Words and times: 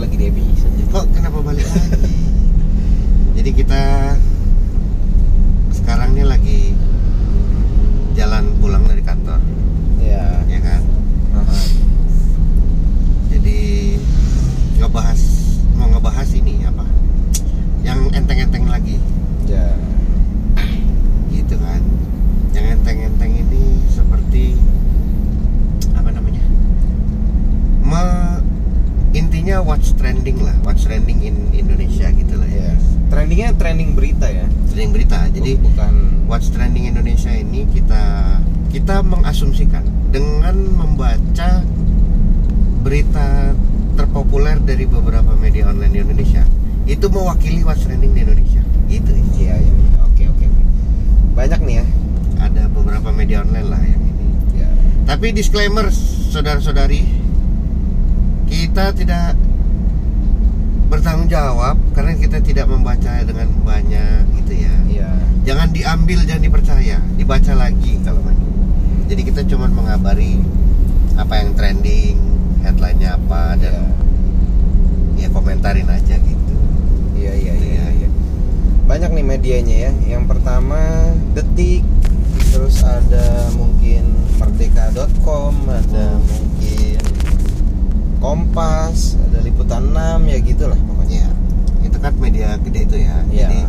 lagi 0.00 0.16
di 0.16 0.26
episode 0.32 0.74
Kok 0.90 1.04
kenapa 1.12 1.38
balik 1.44 1.68
lagi? 1.68 2.08
Jadi 3.40 3.50
kita 3.56 3.82
sekarang 5.72 6.12
nih 6.12 6.26
lagi 6.28 6.60
jalan 8.12 8.52
pulang 8.60 8.84
dari 8.84 9.00
kantor, 9.00 9.40
ya 10.02 10.44
ya 10.44 10.60
kan? 10.60 10.82
aha. 11.40 11.56
Jadi 13.32 13.58
ngebahas 14.76 15.20
mau 15.78 15.88
ngebahas 15.88 16.28
ini 16.36 16.68
apa? 16.68 16.84
Yang 17.80 18.12
enteng-enteng 18.12 18.68
lagi, 18.68 19.00
ya 19.48 19.72
gitu 21.32 21.56
kan? 21.56 21.80
Yang 22.52 22.66
enteng-enteng 22.76 23.32
ini 23.40 23.80
seperti 23.88 24.58
apa 25.96 26.12
namanya? 26.12 26.44
Me, 27.80 28.04
intinya 29.16 29.64
what's 29.64 29.96
trending 29.96 30.44
lah, 30.44 30.54
what's 30.60 30.84
trending 30.84 31.24
in 31.24 31.48
Indonesia 31.56 32.12
gitu 32.12 32.36
lah 32.36 32.50
ya. 32.52 32.76
ya 32.76 32.90
trendingnya 33.10 33.50
trending 33.58 33.98
Trending 34.70 34.94
berita. 34.94 35.26
Jadi 35.34 35.58
bukan 35.58 35.92
What's 36.30 36.46
Trending 36.54 36.86
Indonesia 36.94 37.34
ini 37.34 37.66
kita 37.74 38.38
kita 38.70 39.02
mengasumsikan 39.02 39.82
dengan 40.14 40.54
membaca 40.78 41.66
berita 42.80 43.50
terpopuler 43.98 44.62
dari 44.62 44.86
beberapa 44.86 45.34
media 45.34 45.68
online 45.68 45.92
di 45.92 46.00
Indonesia 46.06 46.46
itu 46.86 47.06
mewakili 47.10 47.66
What's 47.66 47.82
Trending 47.82 48.14
di 48.14 48.22
Indonesia. 48.22 48.62
Gitu. 48.86 49.10
iya 49.38 49.54
ya 49.58 49.72
oke 50.02 50.22
oke 50.34 50.44
oke. 50.50 50.62
banyak 51.38 51.60
nih 51.62 51.76
ya 51.78 51.86
Ada 52.40 52.62
beberapa 52.70 53.10
media 53.14 53.42
online 53.42 53.68
lah 53.70 53.82
yang 53.82 54.02
ini. 54.02 54.26
ya 54.58 54.68
Tapi 55.06 55.34
disclaimer 55.34 55.90
saudara-saudari, 56.30 57.02
kita 58.46 58.94
tidak 58.94 59.34
bertanggung 61.00 61.32
jawab 61.32 61.80
karena 61.96 62.12
kita 62.12 62.44
tidak 62.44 62.68
membaca 62.68 63.24
dengan 63.24 63.48
banyak 63.64 64.20
gitu 64.44 64.52
ya. 64.68 64.74
iya. 64.84 65.08
Jangan 65.48 65.72
diambil 65.72 66.28
jangan 66.28 66.44
dipercaya. 66.44 67.00
Dibaca 67.16 67.52
lagi 67.56 67.96
kalau 68.04 68.20
mau. 68.20 68.36
Jadi 69.08 69.24
kita 69.24 69.48
cuma 69.48 69.64
mengabari 69.72 70.44
apa 71.16 71.40
yang 71.40 71.56
trending 71.56 72.20
headline-nya 72.60 73.16
apa 73.16 73.56
dan 73.56 73.96
ya 75.16 75.32
komentarin 75.32 75.88
aja 75.88 76.20
gitu. 76.20 76.56
Iya 77.16 77.32
iya 77.32 77.54
iya 77.56 77.84
iya. 78.04 78.08
Banyak 78.84 79.16
nih 79.16 79.24
medianya 79.24 79.76
ya. 79.88 79.92
Yang 80.04 80.36
pertama 80.36 81.16
detik. 81.32 81.80
Terus 82.52 82.84
ada 82.84 83.48
mungkin 83.56 84.04
merdeka.com 84.36 85.54
ada 85.64 86.20
Hmm. 86.20 86.20
mungkin 86.28 87.00
kompas 88.20 89.16
liputan 89.60 89.92
6 89.92 90.24
ya 90.24 90.38
gitulah 90.40 90.80
pokoknya. 90.88 91.28
Ya 91.28 91.84
itu 91.84 91.98
kan 92.00 92.16
media 92.16 92.56
gede 92.64 92.80
itu 92.88 92.96
ya. 92.96 93.16
Iya. 93.28 93.44
jadi 93.44 93.60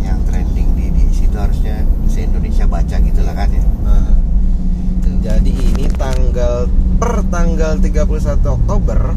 yang 0.00 0.18
trending 0.24 0.68
di 0.72 0.88
di 0.96 1.04
situ 1.12 1.36
harusnya 1.36 1.84
se 2.08 2.24
Indonesia 2.24 2.64
baca 2.64 2.96
gitu 2.96 3.20
lah 3.20 3.36
kan 3.36 3.52
ya. 3.52 3.64
Nah, 3.84 4.16
jadi 5.20 5.52
ini 5.52 5.92
tanggal 5.92 6.72
per 6.96 7.20
tanggal 7.28 7.76
31 7.76 8.08
Oktober 8.48 9.12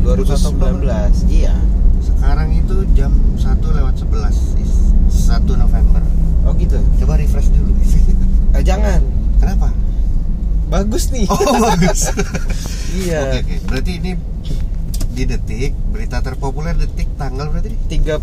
2019 0.00 0.88
iya. 1.28 1.52
Sekarang 2.00 2.48
itu 2.56 2.88
jam 2.96 3.12
1 3.36 3.60
lewat 3.60 3.94
11 4.00 4.56
is 4.56 4.72
1 5.28 5.44
November. 5.52 6.00
Oh 6.48 6.56
gitu? 6.56 6.80
Coba 6.96 7.20
refresh 7.20 7.52
dulu. 7.52 7.76
Eh, 8.52 8.60
jangan. 8.60 9.00
Kenapa? 9.40 9.72
Bagus 10.68 11.08
nih. 11.12 11.24
Oh 11.28 11.60
bagus. 11.60 12.08
Iya. 12.92 13.20
Oke, 13.24 13.38
oke. 13.40 13.54
Berarti 13.72 13.92
ini 14.04 14.12
di 15.12 15.24
detik 15.24 15.72
berita 15.88 16.18
terpopuler 16.18 16.72
detik 16.74 17.08
tanggal 17.14 17.46
berarti 17.46 17.76
31 17.86 18.16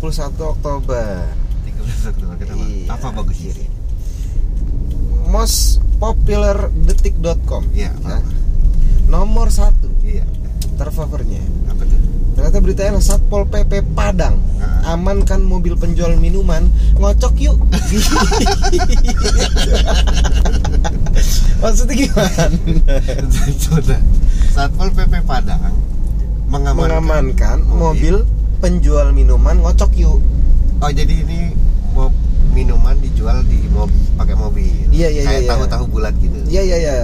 Oktober 0.44 1.22
13 1.64 2.10
Oktober? 2.10 2.44
Iya. 2.50 2.90
Apa 2.90 3.08
bagus 3.12 3.38
ini? 3.40 3.66
most 5.26 5.78
popular 5.96 6.66
detik.com 6.74 7.70
Iya, 7.70 7.94
Ya. 7.94 8.18
nomor 9.06 9.48
satu 9.48 9.86
Iya. 10.00 10.26
terfavornya 10.74 11.38
Apa 11.66 11.84
tuh? 11.84 12.00
ternyata 12.32 12.58
beritanya 12.58 12.90
adalah 12.92 13.06
Satpol 13.06 13.42
PP 13.46 13.72
Padang 13.92 14.42
Ah. 14.58 14.92
amankan 14.92 15.40
mobil 15.40 15.74
penjual 15.74 16.16
minuman 16.16 16.66
ngocok 16.96 17.34
yuk 17.38 17.56
maksudnya 21.60 21.94
gimana 21.96 22.44
Coba. 23.60 23.96
Satpol 24.50 24.88
PP 24.90 25.14
Padang 25.22 25.60
mengamankan. 26.50 26.98
mengamankan 26.98 27.58
mobil 27.64 28.26
penjual 28.58 29.10
minuman 29.10 29.56
ngocok 29.58 29.92
yuk 29.96 30.20
Oh, 30.78 30.88
jadi 30.88 31.12
ini 31.14 31.52
mau 31.90 32.08
minuman 32.50 32.96
dijual 32.96 33.44
di 33.44 33.68
mob 33.68 33.86
pakai 34.16 34.32
mobil. 34.32 34.88
Iya, 34.88 35.08
iya, 35.08 35.22
Kayak 35.22 35.28
iya, 35.30 35.38
iya. 35.38 35.50
tahu-tahu 35.50 35.84
bulat 35.88 36.14
gitu. 36.16 36.36
iya 36.46 36.62
iya 36.62 36.76
iya 36.78 36.94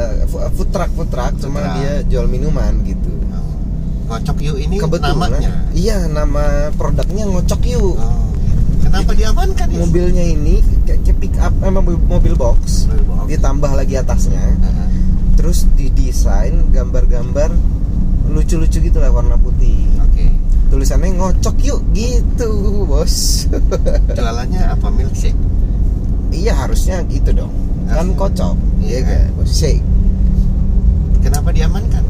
food 0.50 0.68
truck 0.70 0.88
food 0.90 1.06
truck 1.06 1.36
cuma 1.36 1.60
truck. 1.60 1.76
dia 1.76 1.92
jual 2.06 2.24
minuman 2.26 2.72
gitu 2.82 3.12
Oh. 3.28 3.52
Ngocok 4.08 4.38
yuk 4.40 4.56
ini 4.58 4.76
kebetulan 4.76 5.12
namanya. 5.14 5.50
iya 5.70 6.06
nama 6.06 6.44
produknya 6.72 7.24
ngocok 7.26 7.62
yuk 7.66 7.94
Oh. 7.94 8.24
Kenapa 8.80 9.12
diamankan 9.12 9.66
ya? 9.68 9.76
mobilnya 9.78 10.24
ini 10.24 10.54
kayak, 10.82 11.04
kayak 11.04 11.18
pick 11.18 11.36
up 11.36 11.52
eh, 11.52 11.68
mobil, 11.68 11.96
mobil 12.00 12.32
box 12.32 12.86
Mobil 12.86 13.04
box. 13.04 13.26
ditambah 13.28 13.70
lagi 13.72 13.94
atasnya 13.94 14.40
Ah, 14.62 14.88
terus 15.36 15.68
didesain 15.70 16.70
gambar-gambar 16.70 17.52
lucu-lucu 18.28 18.78
gitu 18.80 18.98
lah 18.98 19.10
warna 19.10 19.34
putih 19.34 19.86
Oke. 20.00 20.26
tulisannya 20.68 21.14
ngocok 21.14 21.56
yuk 21.60 21.80
gitu 21.92 22.50
bos 22.84 23.46
Jualannya 24.16 24.62
apa 24.68 24.88
milkshake? 24.88 25.38
iya 26.30 26.52
harusnya 26.54 27.00
gitu 27.06 27.32
dong 27.32 27.52
kan 27.86 28.02
Harusnya. 28.04 28.18
kocok 28.18 28.56
Iya 28.78 28.88
iya 28.88 29.00
kan? 29.00 29.18
kan 29.22 29.36
bos 29.36 29.50
shake 29.50 29.82
Kenapa 31.18 31.50
diamankan? 31.50 32.04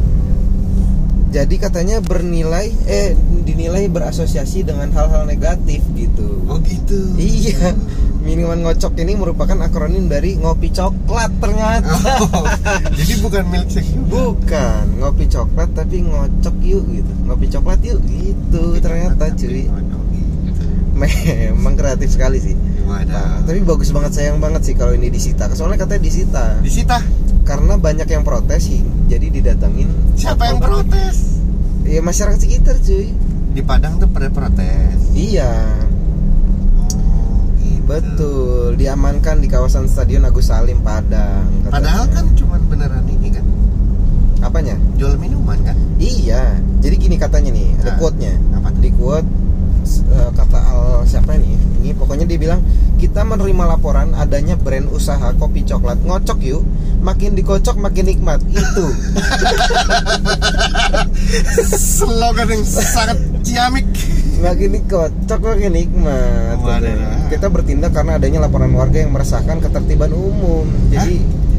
jadi 1.26 1.56
katanya 1.58 1.96
bernilai 2.00 2.72
eh 2.86 3.12
dinilai 3.44 3.86
berasosiasi 3.86 4.64
dengan 4.64 4.88
hal-hal 4.90 5.24
negatif 5.24 5.84
gitu 5.92 6.40
Oh 6.46 6.56
gitu. 6.58 7.12
iya 7.16 7.76
minuman 8.26 8.58
ngocok 8.60 8.98
ini 8.98 9.14
merupakan 9.14 9.54
akronim 9.60 10.06
dari 10.06 10.34
ngopi 10.34 10.68
coklat 10.68 11.30
ternyata 11.38 11.94
Oh, 12.18 12.42
jadi 12.90 13.14
bukan 13.18 13.44
milkshake 13.46 13.86
juga. 13.86 14.06
bukan 14.10 14.84
ngopi 14.98 15.24
coklat 15.26 15.70
tapi 15.72 16.02
ngocok 16.02 16.56
yuk 16.60 16.84
gitu 16.90 17.12
ngopi 17.24 17.46
coklat 17.46 17.78
yuk 17.80 18.02
gitu 18.02 18.62
ternyata 18.78 19.30
cuy 19.30 19.64
gitu. 19.64 20.64
memang 20.92 21.74
kreatif 21.74 22.10
sekali 22.10 22.42
sih 22.42 22.56
Nah, 22.86 23.42
tapi 23.42 23.60
bagus 23.60 23.90
banget 23.90 24.14
sayang 24.14 24.38
banget 24.38 24.62
sih 24.62 24.74
kalau 24.74 24.90
ini 24.90 25.06
disita 25.08 25.50
soalnya 25.50 25.80
katanya 25.80 26.02
disita 26.02 26.44
Disita. 26.60 26.98
karena 27.42 27.74
banyak 27.76 28.06
yang 28.06 28.22
protes 28.22 28.62
sih 28.64 28.78
jadi 29.06 29.26
didatangin 29.28 29.90
Siapa 30.14 30.46
yang 30.46 30.58
protes? 30.58 31.42
ya 31.82 31.98
masyarakat 32.00 32.38
sekitar 32.38 32.78
cuy 32.78 33.10
Di 33.52 33.60
Padang 33.60 33.96
tuh 33.96 34.06
pada 34.06 34.28
protes. 34.28 34.98
iya. 35.12 35.50
Betul 37.86 38.74
diamankan 38.74 39.38
di 39.38 39.46
kawasan 39.46 39.86
Stadion 39.86 40.26
Agus 40.26 40.50
Salim 40.50 40.82
Padang 40.82 41.46
katanya. 41.62 41.72
Padahal 41.72 42.04
kan 42.10 42.24
cuman 42.34 42.60
beneran 42.66 43.06
ini 43.06 43.28
kan? 43.30 43.44
Apanya? 44.42 44.74
Jual 44.98 45.14
minuman 45.16 45.58
kan? 45.62 45.76
iya 45.96 46.60
jadi 46.82 46.94
gini 46.98 47.16
katanya 47.16 47.50
nih 47.50 47.72
ada 47.80 47.94
Nah, 47.94 47.96
quote-nya. 47.96 48.34
apa 48.52 48.68
di 48.76 48.90
quote 48.92 49.24
eh, 50.12 50.30
kata 50.34 50.58
al 50.60 51.06
siapa 51.06 51.38
nih 51.38 51.56
ini 51.80 51.94
pokoknya 51.94 52.26
dia 52.26 52.36
bilang 52.36 52.60
kita 52.98 53.22
menerima 53.22 53.64
laporan 53.78 54.10
adanya 54.12 54.58
brand 54.58 54.90
usaha 54.90 55.30
kopi 55.36 55.62
coklat. 55.62 56.00
Ngocok 56.02 56.38
yuk 56.42 56.64
makin 56.98 57.38
dikocok 57.38 57.78
makin 57.78 58.10
nikmat. 58.10 58.42
Itu. 58.50 58.86
Slogan 61.70 62.48
yang 62.50 62.64
sangat 62.66 63.18
ciamik. 63.46 63.86
Makin 64.38 64.70
dikocok 64.74 65.40
makin 65.40 65.72
nikmat 65.72 66.56
Waduh. 66.58 67.28
kita 67.28 67.46
bertindak 67.46 67.90
karena 67.90 68.16
adanya 68.16 68.38
laporan 68.40 68.70
warga 68.70 68.98
yang 68.98 69.10
meresahkan 69.10 69.58
ketertiban 69.58 70.10
umum 70.10 70.64
jadi 70.86 71.16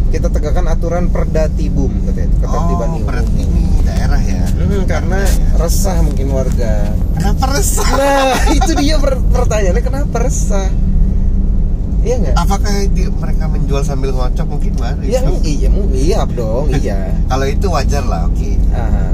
kita 0.08 0.28
tegakkan 0.30 0.66
aturan 0.66 1.08
perdatibum 1.08 1.92
katanya 2.06 2.32
ketertiban 2.38 2.90
Oh, 2.90 2.96
umum 2.96 3.84
daerah 3.84 4.22
ya. 4.22 4.44
Hmm, 4.48 4.84
karena 4.86 5.20
resah 5.54 5.98
mungkin 6.00 6.28
warga 6.30 6.92
Kenapa 7.14 7.46
resah? 7.52 7.88
nah 7.92 8.34
itu 8.58 8.72
dia 8.74 8.96
per- 8.98 9.26
pertanyaannya 9.26 9.82
kenapa 9.82 10.16
resah 10.22 10.70
iya 12.00 12.16
nggak 12.18 12.36
Apakah 12.36 12.72
di- 12.88 13.12
mereka 13.12 13.44
menjual 13.48 13.84
sambil 13.84 14.12
ngocok 14.12 14.48
mungkin 14.48 14.74
baru? 14.76 15.02
iya 15.02 15.20
iya 15.44 15.70
iya 15.92 16.20
dong 16.26 16.72
iya 16.80 17.12
Kalau 17.26 17.46
itu 17.46 17.68
wajar 17.68 18.02
lah, 18.02 18.26
oke. 18.26 18.52
ah, 18.72 19.12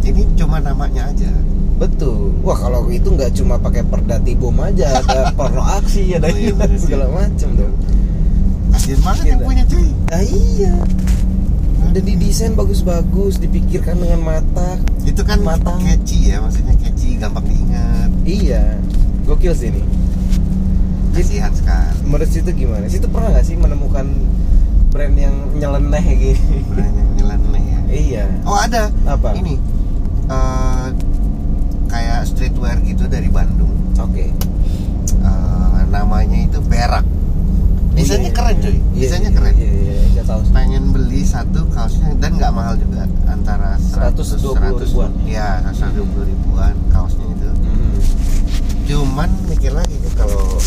Ini 0.00 0.24
cuma 0.34 0.56
namanya 0.58 1.04
aja. 1.06 1.28
Betul. 1.76 2.32
Wah 2.40 2.56
kalau 2.56 2.86
itu 2.88 3.08
nggak 3.08 3.34
cuma 3.34 3.56
pakai 3.56 3.82
perdatibum 3.82 4.54
aja 4.58 4.98
ada 4.98 5.28
porno 5.36 5.60
aksi 5.60 6.14
ada 6.14 6.26
Oh, 6.26 6.34
iya, 6.34 6.52
bener 6.52 6.74
sih. 6.74 6.86
segala 6.86 7.06
macam 7.08 7.48
dong. 7.54 7.74
Kasian 8.70 9.00
banget 9.00 9.24
yang 9.28 9.40
punya 9.40 9.64
cuy. 9.64 9.88
ah 10.08 10.22
iya. 10.22 10.74
Dan 11.90 12.02
didesain 12.02 12.52
bagus-bagus 12.52 13.38
dipikirkan 13.38 13.94
dengan 13.96 14.20
mata. 14.20 14.74
Itu 15.00 15.22
kan 15.22 15.38
Matang. 15.40 15.78
catchy 15.78 16.28
ya 16.28 16.42
maksudnya 16.42 16.74
catchy 16.76 17.14
gampang 17.14 17.44
diingat. 17.44 18.10
Iya. 18.24 18.62
Gokil 19.24 19.54
sih 19.54 19.70
ini. 19.70 19.82
Jadi- 21.14 21.38
kasihan 21.38 21.52
sekali. 21.52 21.94
menurut 22.02 22.26
situ 22.26 22.50
gimana? 22.50 22.84
Situ 22.84 23.06
pernah 23.06 23.30
nggak 23.30 23.46
sih 23.46 23.54
menemukan 23.54 24.06
brand 24.90 25.14
yang 25.14 25.30
nyeleneh 25.54 26.04
gini? 26.12 26.58
Brand 26.68 26.90
yang 26.92 27.10
nyeleneh 27.14 27.62
ya? 27.64 27.80
Iya. 27.88 28.24
Oh 28.42 28.58
ada. 28.58 28.90
Apa? 29.04 29.30
Ini. 29.32 29.54
Eh, 30.26 30.86
kayak 31.94 32.26
streetwear 32.26 32.76
gitu 32.82 33.06
dari 33.06 33.30
Bandung. 33.30 33.70
Oke. 33.96 34.34
Eh, 35.14 35.80
namanya 35.88 36.38
itu 36.42 36.58
berak. 36.60 37.06
Desainnya 37.94 38.26
Iya, 38.26 38.34
keren 38.34 38.50
iya, 38.50 38.62
cuy. 38.66 38.74
iya, 38.74 39.02
desainnya 39.06 39.30
iya, 39.30 39.38
keren. 39.38 39.54
iya, 39.54 39.70
iya, 39.70 39.96
saya 40.10 40.24
tahu 40.26 40.40
pengen 40.50 40.84
beli 40.90 41.22
satu 41.22 41.62
kaosnya 41.70 42.10
dan 42.18 42.34
nggak 42.34 42.50
mahal 42.50 42.74
juga 42.74 43.06
antara 43.30 43.78
100 43.78 44.34
120 44.34 44.82
ribuan. 44.82 45.10
ya 45.22 45.62
120 45.62 46.26
ribuan 46.26 46.74
kaosnya 46.90 47.22
itu. 47.30 47.46
Hmm. 47.54 47.94
cuman 48.84 49.30
mikir 49.46 49.72
lagi 49.72 49.94
tuh 49.96 50.12
kalau 50.12 50.58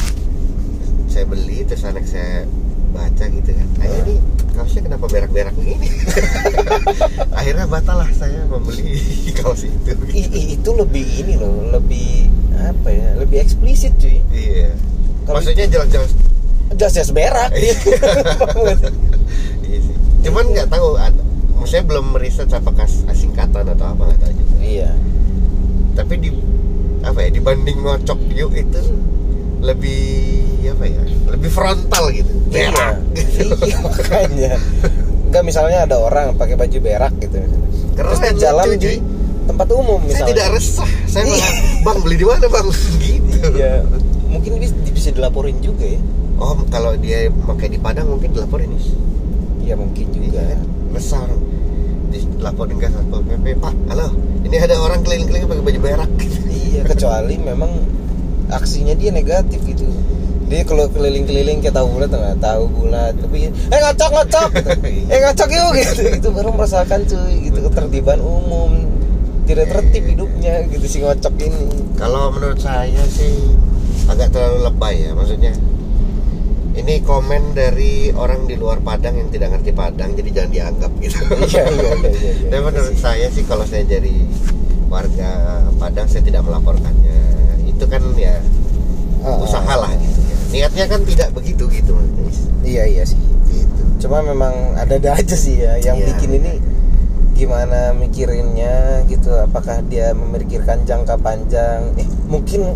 saya 1.05 1.27
beli 1.27 1.67
terus 1.67 1.83
anak 1.83 2.07
saya 2.07 2.47
baca 2.91 3.25
gitu 3.27 3.49
kan. 3.51 3.67
Ayah 3.81 3.99
ini 4.05 4.15
kaosnya 4.53 4.81
kenapa 4.87 5.05
berak-berak 5.05 5.53
begini? 5.53 5.87
Akhirnya 7.39 7.65
batal 7.65 8.01
lah 8.01 8.09
saya 8.13 8.45
membeli 8.45 8.97
kaos 9.37 9.65
itu. 9.65 9.91
I- 10.11 10.31
i- 10.31 10.49
itu 10.57 10.69
lebih 10.73 11.05
ini 11.05 11.37
loh 11.37 11.69
lebih 11.69 12.27
apa 12.57 12.89
ya 12.89 13.09
lebih 13.21 13.37
eksplisit 13.43 13.93
cuy. 14.01 14.17
Iya. 14.33 14.73
Kalau 15.27 15.37
maksudnya 15.39 15.67
jelas-jelas 15.67 16.11
jas 16.75 17.09
berak. 17.11 17.51
Iya. 17.53 17.75
iya 19.67 19.77
sih. 19.81 19.95
Cuman 20.25 20.51
nggak 20.51 20.67
tahu 20.71 20.97
maksudnya 21.57 21.83
belum 21.85 22.05
meriset 22.17 22.49
apakah 22.49 22.85
singkatan 23.13 23.65
atau 23.67 23.85
apa 23.93 24.01
nggak 24.09 24.19
tahu 24.23 24.33
juga. 24.33 24.55
Iya. 24.63 24.91
Tapi 25.93 26.13
di 26.17 26.29
apa 27.05 27.23
ya 27.23 27.29
dibanding 27.29 27.77
ngocok 27.85 28.19
yuk 28.35 28.51
itu 28.57 28.81
lebih 29.67 30.01
apa 30.71 30.83
ya 30.87 31.03
lebih 31.35 31.49
frontal 31.51 32.07
gitu 32.15 32.31
berak. 32.47 32.95
Gitu. 33.11 33.43
iya 33.67 33.77
makanya. 33.83 34.53
Enggak 35.27 35.43
misalnya 35.43 35.83
ada 35.83 35.95
orang 35.99 36.33
pakai 36.39 36.55
baju 36.55 36.77
berak 36.79 37.13
gitu. 37.19 37.43
Keren, 37.97 38.13
terus 38.15 38.39
jalan 38.39 38.65
lucu, 38.71 38.87
di 38.87 38.93
tempat 39.47 39.67
umum 39.73 39.99
saya 40.05 40.07
misalnya. 40.07 40.29
tidak 40.31 40.47
resah. 40.55 40.89
Saya 41.09 41.23
Iya. 41.27 41.31
malah 41.35 41.51
bang 41.83 41.97
beli 42.03 42.15
di 42.15 42.25
mana 42.27 42.45
bang? 42.47 42.67
Gitu. 43.03 43.47
Iya. 43.59 43.73
Mungkin 44.27 44.51
bisa, 44.95 45.09
dilaporin 45.11 45.57
juga 45.59 45.83
ya. 45.87 45.99
Oh 46.37 46.53
kalau 46.69 46.93
dia 46.99 47.27
pakai 47.49 47.67
di 47.73 47.79
Padang 47.81 48.13
mungkin 48.13 48.29
dilaporin 48.31 48.69
nih 48.71 48.85
iya 49.67 49.73
mungkin 49.75 50.05
juga. 50.13 50.39
Iya, 50.39 50.57
resah 50.95 51.19
orang. 51.25 51.41
Dilaporin 52.13 52.77
ke 52.79 52.87
satpol 52.87 53.21
pp 53.25 53.45
pak 53.59 53.73
halo 53.91 54.07
ini 54.45 54.55
ada 54.63 54.79
orang 54.79 55.03
keliling-keliling 55.03 55.49
pakai 55.49 55.63
baju 55.65 55.79
berak. 55.83 56.11
Iya 56.47 56.81
kecuali 56.87 57.35
memang 57.41 57.71
aksinya 58.51 58.95
dia 58.95 59.11
negatif 59.11 59.59
gitu. 59.67 59.87
Dia 60.47 60.63
kalau 60.63 60.87
keliling-keliling 60.87 61.59
kayak 61.59 61.75
tahu 61.75 61.87
bulat 61.91 62.07
nggak 62.07 62.39
tahu 62.39 62.63
bulat. 62.71 63.13
Tapi 63.19 63.51
eh 63.51 63.79
ngocok 63.83 64.09
ngocok. 64.15 64.49
Gitu. 64.55 64.71
eh 65.11 65.19
ngocok 65.27 65.49
yuk 65.51 65.71
gitu. 65.75 66.01
Itu 66.15 66.29
baru 66.31 66.49
merasakan 66.55 67.03
cuy 67.03 67.33
gitu 67.51 67.59
ketertiban 67.67 68.19
umum. 68.23 68.87
Tidak 69.47 69.67
tertib 69.67 70.03
hidupnya 70.07 70.63
gitu 70.71 70.85
si 70.87 71.03
ngocok 71.03 71.35
ini. 71.43 71.67
Kalau 71.99 72.31
menurut 72.31 72.59
saya 72.59 73.03
sih 73.11 73.55
agak 74.07 74.31
terlalu 74.31 74.71
lebay 74.71 74.95
ya 75.03 75.11
maksudnya. 75.11 75.53
Ini 76.77 77.01
komen 77.01 77.57
dari 77.57 78.13
orang 78.13 78.45
di 78.45 78.53
luar 78.53 78.79
Padang 78.85 79.17
yang 79.17 79.33
tidak 79.33 79.49
ngerti 79.57 79.73
Padang 79.73 80.13
jadi 80.15 80.29
jangan 80.31 80.51
dianggap 80.53 80.91
gitu. 81.03 81.19
Iya 81.27 81.63
iya 81.67 81.91
iya 81.91 82.11
iya, 82.13 82.31
iya. 82.37 82.47
Tapi 82.53 82.61
menurut 82.63 82.95
saya 82.95 83.27
sih 83.33 83.43
kalau 83.43 83.65
saya 83.67 83.83
jadi 83.83 84.15
warga 84.87 85.31
Padang 85.75 86.07
saya 86.07 86.23
tidak 86.23 86.45
melaporkannya 86.47 87.26
itu 87.77 87.85
kan 87.85 88.01
ya 88.17 88.41
Ah, 89.21 89.37
usaha 89.37 89.65
ah. 89.65 89.77
lah 89.85 89.91
gitu 89.97 90.19
ya. 90.23 90.35
Niatnya 90.47 90.85
kan 90.87 91.01
tidak 91.05 91.29
begitu 91.35 91.67
gitu 91.69 91.93
iya 92.63 92.83
iya 92.89 93.03
sih. 93.03 93.19
Gitu. 93.49 93.81
Cuma 94.07 94.19
memang 94.25 94.75
ada-ada 94.77 95.15
aja 95.19 95.35
sih 95.35 95.61
ya 95.61 95.77
yang 95.79 95.97
Iya. 95.99 96.15
bikin 96.15 96.29
ini 96.41 96.51
gimana 97.37 97.93
mikirinnya 97.93 99.05
gitu 99.05 99.29
apakah 99.37 99.79
dia 99.85 100.11
memikirkan 100.11 100.83
jangka 100.83 101.15
panjang. 101.21 101.93
Eh 102.01 102.07
mungkin 102.27 102.73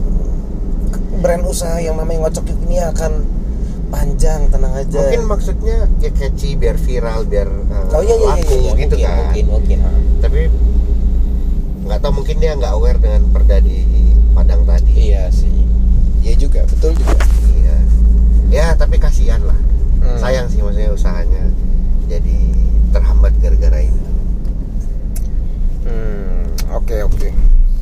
brand 1.22 1.44
usaha 1.46 1.78
yang 1.82 1.98
namanya 1.98 2.28
ngocok 2.30 2.46
ini 2.68 2.78
akan 2.84 3.12
panjang 3.92 4.48
tenang 4.52 4.74
aja. 4.76 4.98
Mungkin 5.04 5.24
maksudnya 5.28 5.78
ya 6.00 6.10
catchy 6.16 6.56
biar 6.56 6.76
viral 6.80 7.28
biar 7.28 7.48
uh, 7.48 7.96
oh 7.96 8.02
iya 8.02 8.16
iya 8.16 8.28
iya, 8.28 8.32
laku 8.40 8.56
iya, 8.56 8.72
gitu 8.76 8.96
mungkin, 8.96 9.08
kan. 9.08 9.18
mungkin 9.20 9.46
mungkin 9.52 9.80
tapi 10.22 10.42
nggak 11.86 12.00
tahu 12.00 12.12
mungkin 12.24 12.36
dia 12.40 12.52
nggak 12.56 12.72
aware 12.72 13.00
dengan 13.04 13.22
perda 13.36 13.58
di 13.60 13.84
Padang 14.32 14.62
tadi. 14.64 15.12
Iya 15.12 15.28
sih. 15.30 15.52
Iya 16.22 16.34
juga 16.38 16.62
betul 16.66 16.94
juga. 16.94 17.18
Iya. 17.52 17.76
Ya 18.50 18.66
tapi 18.74 18.96
kasihan 18.98 19.42
lah. 19.42 19.58
Hmm. 20.02 20.18
sayang 20.18 20.50
sih 20.50 20.58
maksudnya 20.58 20.90
usahanya 20.90 21.46
jadi 22.10 22.38
terhambat 22.90 23.38
gara-gara 23.38 23.80
itu. 23.80 24.10
Hmm 25.86 26.42
oke 26.74 26.96
oke. 27.06 27.30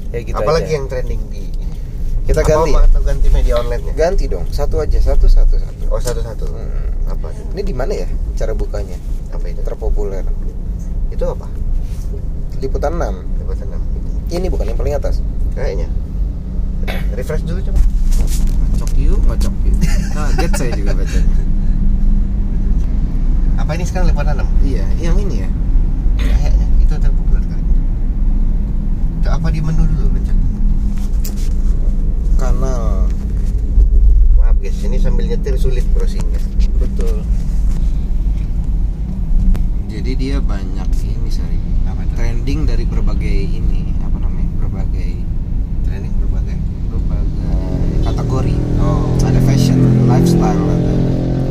Ya 0.10 0.19
gitu 0.19 0.36
apalagi 0.36 0.68
aja. 0.68 0.75
yang 0.75 0.86
trending 0.88 1.22
di 1.30 1.44
kita 2.25 2.46
Apa 2.46 2.50
ganti. 2.62 2.72
atau 2.75 3.02
ganti 3.02 3.28
media 3.30 3.54
online 3.57 3.81
nya 3.84 3.94
ganti 3.95 4.25
dong. 4.28 4.45
Satu 4.52 4.78
aja 4.78 5.00
satu 5.00 5.25
satu 5.25 5.57
satu. 5.57 5.84
Oh 5.90 5.98
satu-satu 5.98 6.45
Hmm. 6.45 7.10
apa 7.10 7.34
ini 7.54 7.62
di 7.63 7.74
mana 7.74 7.94
ya 7.95 8.06
cara 8.36 8.54
bukanya? 8.54 9.00
Apa 9.31 9.50
itu? 9.50 9.63
Terpopuler. 9.63 10.22
Itu 11.10 11.25
apa? 11.25 11.50
Liputan 12.60 13.00
6 13.00 13.16
liputan 13.40 13.66
enam. 13.72 13.81
Ini 14.30 14.45
bukan 14.52 14.66
yang 14.68 14.78
paling 14.78 14.94
atas. 14.94 15.24
Kayaknya 15.56 15.88
refresh 17.14 17.44
dulu 17.46 17.60
coba. 17.62 17.82
Ngocok 18.74 18.92
yuk 19.00 19.20
ngocok 19.28 19.56
yuk. 19.66 19.76
Kaget 20.14 20.52
saya 20.58 20.72
juga 20.76 20.92
bacanya. 20.98 21.38
Apa 23.60 23.72
ini 23.78 23.84
sekarang 23.86 24.08
liputan 24.10 24.36
enam? 24.40 24.50
Iya 24.66 24.86
yang 25.00 25.16
ini 25.20 25.46
ya. 25.46 25.50
Kayaknya 26.20 26.68
itu 26.82 26.94
terpopuler 26.98 27.44
kali. 27.46 27.66
Itu 29.22 29.28
apa 29.30 29.48
di 29.54 29.60
menu 29.62 29.84
dulu 29.86 30.08
pencet 30.16 30.38
kanal. 32.40 33.06
Maaf 34.40 34.58
guys. 34.58 34.80
Ini 34.81 34.98
sambil 34.98 35.30
nyetir 35.30 35.56
sulit 35.60 35.86
browsingnya. 35.94 36.42
Betul. 36.80 37.22
Jadi 39.90 40.12
dia 40.16 40.38
banyak 40.40 40.90
ini 41.06 41.30
itu? 41.30 41.44
Trending 42.19 42.68
dari 42.68 42.84
berbagai 42.84 43.38
ini 43.48 43.96
apa 44.04 44.19
namanya 44.19 44.52
berbagai 44.60 45.24
trending 45.88 46.12
berbagai 46.19 46.58
berbagai 46.92 47.48
kategori. 48.19 48.56
Oh. 48.83 49.16
Ada 49.23 49.40
fashion 49.47 49.80
lifestyle 50.11 50.64
ada 50.68 50.94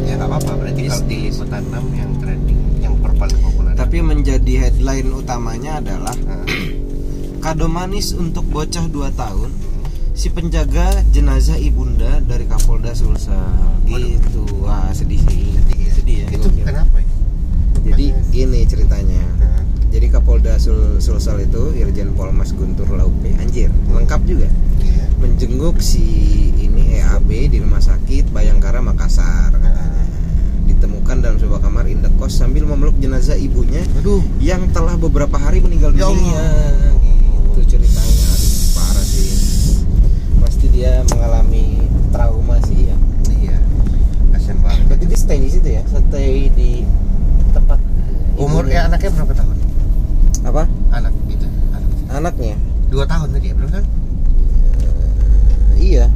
ya 0.05 0.13
nggak 0.21 0.29
apa-apa. 0.29 0.53
Berarti 0.61 0.83
kalau 0.85 1.05
di 1.09 1.19
liputan 1.33 1.63
6 1.65 1.97
yang 1.97 2.13
trending 2.21 2.61
yang 2.85 2.95
paling 3.01 3.41
populer. 3.41 3.73
Tapi 3.73 3.97
menjadi 4.05 4.53
headline 4.69 5.09
utamanya 5.17 5.81
adalah 5.81 6.17
Nah, 6.29 6.45
kado 7.45 7.67
manis 7.73 8.13
untuk 8.13 8.45
bocah 8.53 8.85
2 8.85 9.17
tahun 9.17 9.51
si 10.13 10.29
penjaga 10.29 11.07
jenazah 11.15 11.57
ibunda 11.57 12.21
dari 12.21 12.45
Kapolda 12.45 12.93
Sulsel. 12.93 13.33
Gitu. 13.89 14.45
Wah 14.61 14.93
sedih 14.93 15.25
sih. 15.25 15.57
Sedih 15.57 15.79
ya, 15.81 15.93
sedih 15.97 16.17
ya. 16.21 16.27
Itu 16.37 16.49
gokil. 16.53 16.65
kenapa 16.69 16.97
ya 17.01 17.09
jadi 17.89 18.07
gini 18.29 18.61
ceritanya. 18.69 19.23
Nah, 19.41 19.65
jadi 19.89 20.13
Kapolda 20.13 20.61
Sul 20.61 21.01
Sulsel 21.01 21.49
itu 21.49 21.73
Irjen 21.73 22.13
Pol 22.13 22.29
Mas 22.37 22.53
Guntur 22.53 22.85
Laupe. 22.93 23.33
Anjir 23.41 23.73
lengkap 23.89 24.21
juga 24.29 24.53
menjenguk 25.19 25.79
si 25.79 26.03
ini 26.57 26.97
EAB 26.97 27.29
di 27.49 27.59
rumah 27.59 27.79
sakit 27.79 28.31
Bayangkara 28.31 28.79
Makassar 28.79 29.51
katanya. 29.51 30.05
Ditemukan 30.65 31.17
dalam 31.19 31.37
sebuah 31.37 31.61
kamar 31.61 31.85
indekos 31.85 32.33
sambil 32.33 32.63
memeluk 32.63 32.95
jenazah 32.97 33.35
ibunya 33.35 33.83
aduh. 33.97 34.23
yang 34.39 34.71
telah 34.71 34.95
beberapa 34.95 35.35
hari 35.35 35.59
meninggal 35.59 35.91
Ya 35.93 36.07
dunia. 36.07 36.39
Allah. 36.39 36.95
itu 37.51 37.61
ceritanya. 37.67 38.27
Aduh 38.29 38.53
parah 38.73 39.05
sih. 39.05 39.31
Pasti 40.39 40.67
dia 40.69 41.03
mengalami 41.09 41.83
trauma 42.09 42.57
sih 42.65 42.87
ya. 42.87 42.97
Iya. 43.29 43.59
Kasian 44.31 44.59
banget. 44.61 44.87
Berarti 44.87 45.05
dia 45.05 45.19
stay 45.19 45.39
di 45.39 45.51
situ 45.51 45.69
ya? 45.69 45.83
Stay 45.85 46.47
di 46.49 46.87
tempat 47.51 47.81
umur 48.37 48.63
ya 48.65 48.87
anaknya 48.87 49.11
berapa 49.13 49.35
tahun? 49.35 49.57
Apa? 50.45 50.63
Anak 50.93 51.13
itu 51.27 51.47
anak. 51.69 51.91
Anaknya? 52.09 52.55
Dua 52.89 53.05
tahun 53.05 53.35
tadi 53.35 53.51
ya 53.51 53.55
belum 53.55 53.71
kan 53.71 53.85
iya. 55.79 56.07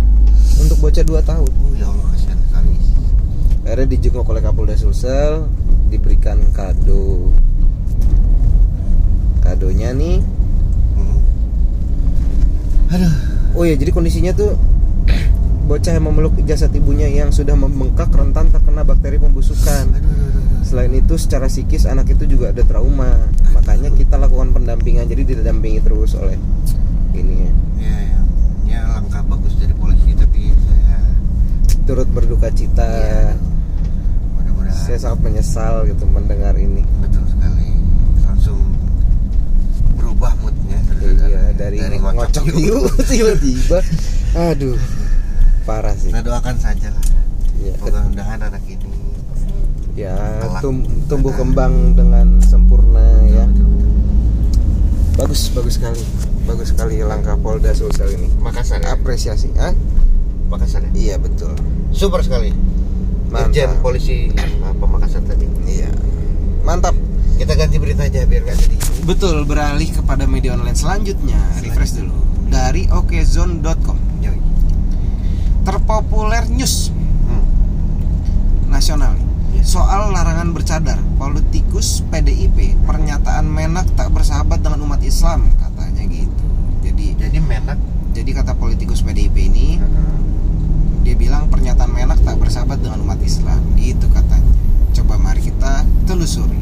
Untuk 0.59 0.78
bocah 0.83 1.04
2 1.07 1.23
tahun? 1.23 1.50
Oh 1.50 1.73
ya 1.78 1.87
Allah 1.88 2.07
kasihan 2.12 2.38
sekali. 2.50 2.75
Akhirnya 3.62 3.87
dijenguk 3.88 4.26
oleh 4.26 4.42
Kapolda 4.42 4.75
Sulsel 4.76 5.47
diberikan 5.88 6.42
kado. 6.50 7.31
Kadonya 9.42 9.95
nih. 9.95 10.19
Hmm. 10.99 11.21
aduh. 12.92 13.14
Oh 13.52 13.64
ya 13.69 13.75
jadi 13.78 13.90
kondisinya 13.95 14.33
tuh 14.35 14.57
bocah 15.71 15.92
yang 15.95 16.04
memeluk 16.09 16.37
jasad 16.45 16.73
ibunya 16.75 17.09
yang 17.09 17.31
sudah 17.31 17.57
membengkak 17.57 18.11
rentan 18.12 18.50
terkena 18.50 18.83
bakteri 18.83 19.16
pembusukan. 19.19 19.88
Selain 20.62 20.92
itu 20.95 21.21
secara 21.21 21.52
psikis 21.52 21.85
anak 21.85 22.12
itu 22.12 22.25
juga 22.25 22.50
ada 22.54 22.64
trauma. 22.64 23.12
Makanya 23.52 23.92
kita 23.92 24.16
lakukan 24.16 24.57
pendampingan 24.57 25.04
jadi 25.04 25.23
didampingi 25.37 25.85
terus 25.85 26.16
oleh 26.16 26.38
ini 27.12 27.45
ya 27.45 27.52
ya 28.66 28.75
ya 28.75 28.81
ya 28.81 28.83
langkah 28.99 29.23
bagus 29.26 29.54
dari 29.59 29.75
polisi 29.76 30.11
tapi 30.14 30.52
saya 30.66 30.99
turut 31.87 32.09
berduka 32.11 32.49
cita. 32.54 32.87
Iya. 32.87 33.35
mudah-mudahan. 34.38 34.83
Saya 34.87 34.99
sangat 34.99 35.21
menyesal 35.26 35.87
gitu 35.90 36.04
mendengar 36.07 36.54
ini. 36.54 36.87
Betul 37.02 37.25
sekali. 37.26 37.69
Langsung 38.23 38.59
berubah 39.99 40.33
moodnya. 40.40 40.78
Iya 41.02 41.42
dari, 41.59 41.78
ngocok 41.83 42.45
yuk 42.54 42.87
tiba-tiba. 43.11 43.78
Aduh 44.52 44.78
parah 45.62 45.95
sih. 45.95 46.11
Kita 46.11 46.23
doakan 46.26 46.57
saja 46.59 46.90
lah. 46.90 47.04
Ya, 47.62 47.75
mudah-mudahan 47.78 48.42
anak 48.42 48.62
ini 48.66 49.12
ya 49.92 50.16
tum- 50.64 50.88
tumbuh 51.04 51.33
kembang 51.37 51.92
dengan 51.92 52.40
sempurna 52.40 53.04
ya. 53.28 53.45
betul, 53.45 53.69
betul. 53.69 53.90
bagus 55.21 55.40
bagus 55.52 55.75
sekali 55.76 56.00
bagus 56.44 56.75
sekali 56.75 57.00
langkah 57.02 57.38
Polda 57.38 57.72
Sulsel 57.72 58.18
ini. 58.18 58.28
Makassar 58.42 58.82
ya? 58.82 58.94
apresiasi 58.96 59.50
ah 59.58 59.75
Makassar 60.50 60.82
ya? 60.87 60.90
iya 60.94 61.14
betul. 61.16 61.54
Super 61.94 62.22
sekali. 62.25 62.50
Mantap. 63.32 63.52
Irjen 63.54 63.72
polisi 63.80 64.28
apa 64.64 64.84
Makassar 64.84 65.22
tadi? 65.25 65.46
Iya. 65.64 65.88
Mantap. 66.66 66.94
Kita 67.38 67.58
ganti 67.58 67.76
berita 67.80 68.06
aja 68.06 68.22
biar 68.22 68.46
nggak 68.46 68.58
jadi 68.58 68.76
betul 69.02 69.42
beralih 69.42 69.90
kepada 69.90 70.30
media 70.30 70.54
online 70.54 70.78
selanjutnya. 70.78 71.38
Refresh 71.58 71.99
dulu. 71.99 72.14
Dari 72.46 72.87
okezone.com 72.87 73.99
terpopuler 75.62 76.42
news. 76.50 76.90
Hmm. 76.90 77.46
nasional 78.66 79.14
soal 79.62 80.11
larangan 80.11 80.50
bercadar. 80.50 80.99
Politikus 81.22 82.02
PDIP 82.11 82.75
pernyataan 82.82 83.46
Menak 83.46 83.87
tak 83.94 84.11
bersahabat 84.11 84.58
dengan 84.58 84.90
umat 84.90 84.99
Islam 85.06 85.46
menak. 87.62 87.78
Jadi 88.12 88.31
kata 88.35 88.52
politikus 88.54 89.00
PDIP 89.00 89.37
ini 89.40 89.78
dia 91.02 91.14
bilang 91.14 91.47
pernyataan 91.49 91.90
Menak 91.90 92.19
tak 92.21 92.37
bersahabat 92.37 92.78
dengan 92.78 93.00
umat 93.00 93.19
Islam. 93.21 93.62
Itu 93.75 94.07
katanya. 94.09 94.50
Coba 94.92 95.16
mari 95.16 95.40
kita 95.40 95.83
telusuri. 96.04 96.59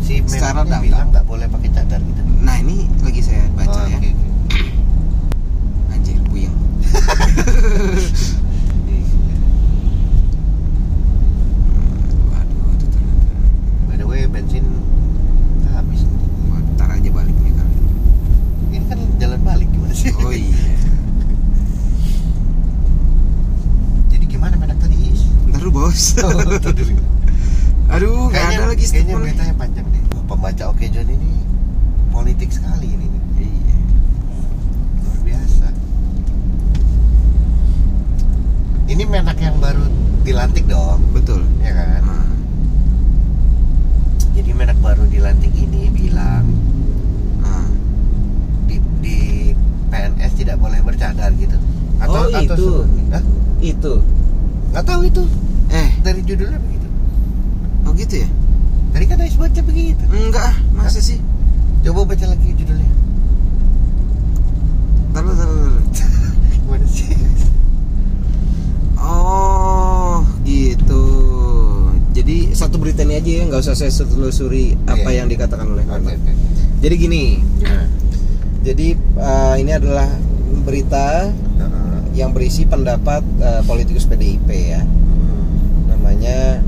Si 0.00 0.22
Secara 0.22 0.62
dalam. 0.62 0.80
bilang 0.80 1.08
nggak 1.10 1.24
boleh 1.24 1.48
pakai 1.48 1.72
cadar 1.72 1.98
gitu. 1.98 2.22
Nah 2.38 2.56
ini 2.56 2.86
lagi 3.00 3.20
saya 3.20 3.42
baca 3.52 3.74
Oh, 3.74 3.84
ya. 3.84 3.98
oke, 3.98 4.06
oke. 4.06 4.20
anjir 5.90 6.16
puyeng. 6.22 6.54
By 13.88 13.96
the 13.96 14.06
way 14.06 14.26
bensin 14.26 14.64
habis 15.70 16.02
Wah, 16.48 16.60
ntar 16.74 16.90
aja 16.90 17.10
baliknya 17.10 17.50
kali 17.54 17.76
ini 18.72 18.78
kan 18.88 18.98
jalan 19.16 19.40
balik 19.42 19.68
gimana 19.70 19.85
sih 19.96 20.12
oh 20.20 20.28
iya. 20.28 20.52
Jadi 24.12 24.24
gimana 24.28 24.52
menak 24.60 24.76
tadi 24.76 24.96
is? 25.08 25.24
Ntar 25.48 25.64
lu 25.64 25.72
bos 25.72 26.12
aduh 27.86 28.28
nggak 28.28 28.44
ada 28.50 28.66
lagi 28.74 28.84
kayaknya 28.92 29.14
beritanya 29.16 29.54
panjang 29.56 29.86
deh. 29.88 30.02
Pembaca 30.28 30.68
Oke 30.68 30.90
John 30.92 31.08
ini 31.08 31.32
politik 32.12 32.52
sekali 32.52 32.92
ini. 32.92 33.08
Iya. 33.40 33.76
Luar 35.00 35.20
biasa. 35.24 35.66
Ini 38.90 39.02
menak 39.08 39.38
yang 39.40 39.56
baru 39.62 39.86
dilantik 40.26 40.68
dong. 40.68 41.00
Betul. 41.16 41.46
Ya 41.64 41.72
kan? 41.72 42.02
Nah, 42.04 42.28
jadi 44.36 44.50
menak 44.52 44.76
baru 44.84 45.08
dilantik 45.08 45.54
ini 45.56 45.88
bilang 45.88 46.44
nah. 47.40 47.64
di, 48.68 48.76
di 49.00 49.20
PNS 49.96 50.32
tidak 50.36 50.56
boleh 50.60 50.80
bercadar 50.84 51.32
gitu. 51.34 51.56
Oh, 52.04 52.28
itu. 52.28 52.68
Hah? 53.08 53.24
itu. 53.64 53.92
Nggak 54.70 54.84
tahu 54.84 55.00
itu. 55.08 55.24
Eh. 55.72 55.88
Dari 56.04 56.20
judulnya 56.20 56.60
begitu. 56.60 56.88
Oh 57.88 57.92
gitu 57.96 58.14
ya? 58.20 58.28
Tadi 58.92 59.04
kan 59.08 59.16
Ais 59.24 59.36
baca 59.36 59.60
begitu. 59.64 60.04
Enggak 60.12 60.52
ah 60.52 60.56
masa 60.76 61.00
sih? 61.00 61.16
Coba 61.80 62.04
baca 62.04 62.26
lagi 62.28 62.52
judulnya. 62.52 62.90
Lu, 65.16 65.32
ntar 65.32 65.48
lu. 65.48 65.80
gimana 66.60 66.86
sih? 66.86 67.08
Oh 69.00 70.20
gitu. 70.44 71.04
Jadi 72.12 72.52
satu 72.52 72.76
berita 72.76 73.00
ini 73.04 73.16
aja 73.16 73.30
ya 73.30 73.42
nggak 73.48 73.60
usah 73.64 73.76
saya 73.76 73.92
telusuri 73.92 74.76
apa 74.84 75.08
Iya. 75.08 75.24
yang 75.24 75.28
dikatakan 75.28 75.68
oleh 75.68 75.84
Menak. 75.88 76.16
oke 76.16 76.32
jadi 76.80 76.94
gini? 76.96 77.40
Jadi 78.66 78.98
eh, 78.98 79.54
ini 79.62 79.70
adalah 79.70 80.10
berita 80.66 81.30
yang 82.18 82.34
berisi 82.34 82.66
pendapat 82.66 83.22
eh, 83.38 83.62
politikus 83.62 84.10
PDIP 84.10 84.48
ya. 84.50 84.82
Hmm. 84.82 85.86
namanya 85.86 86.58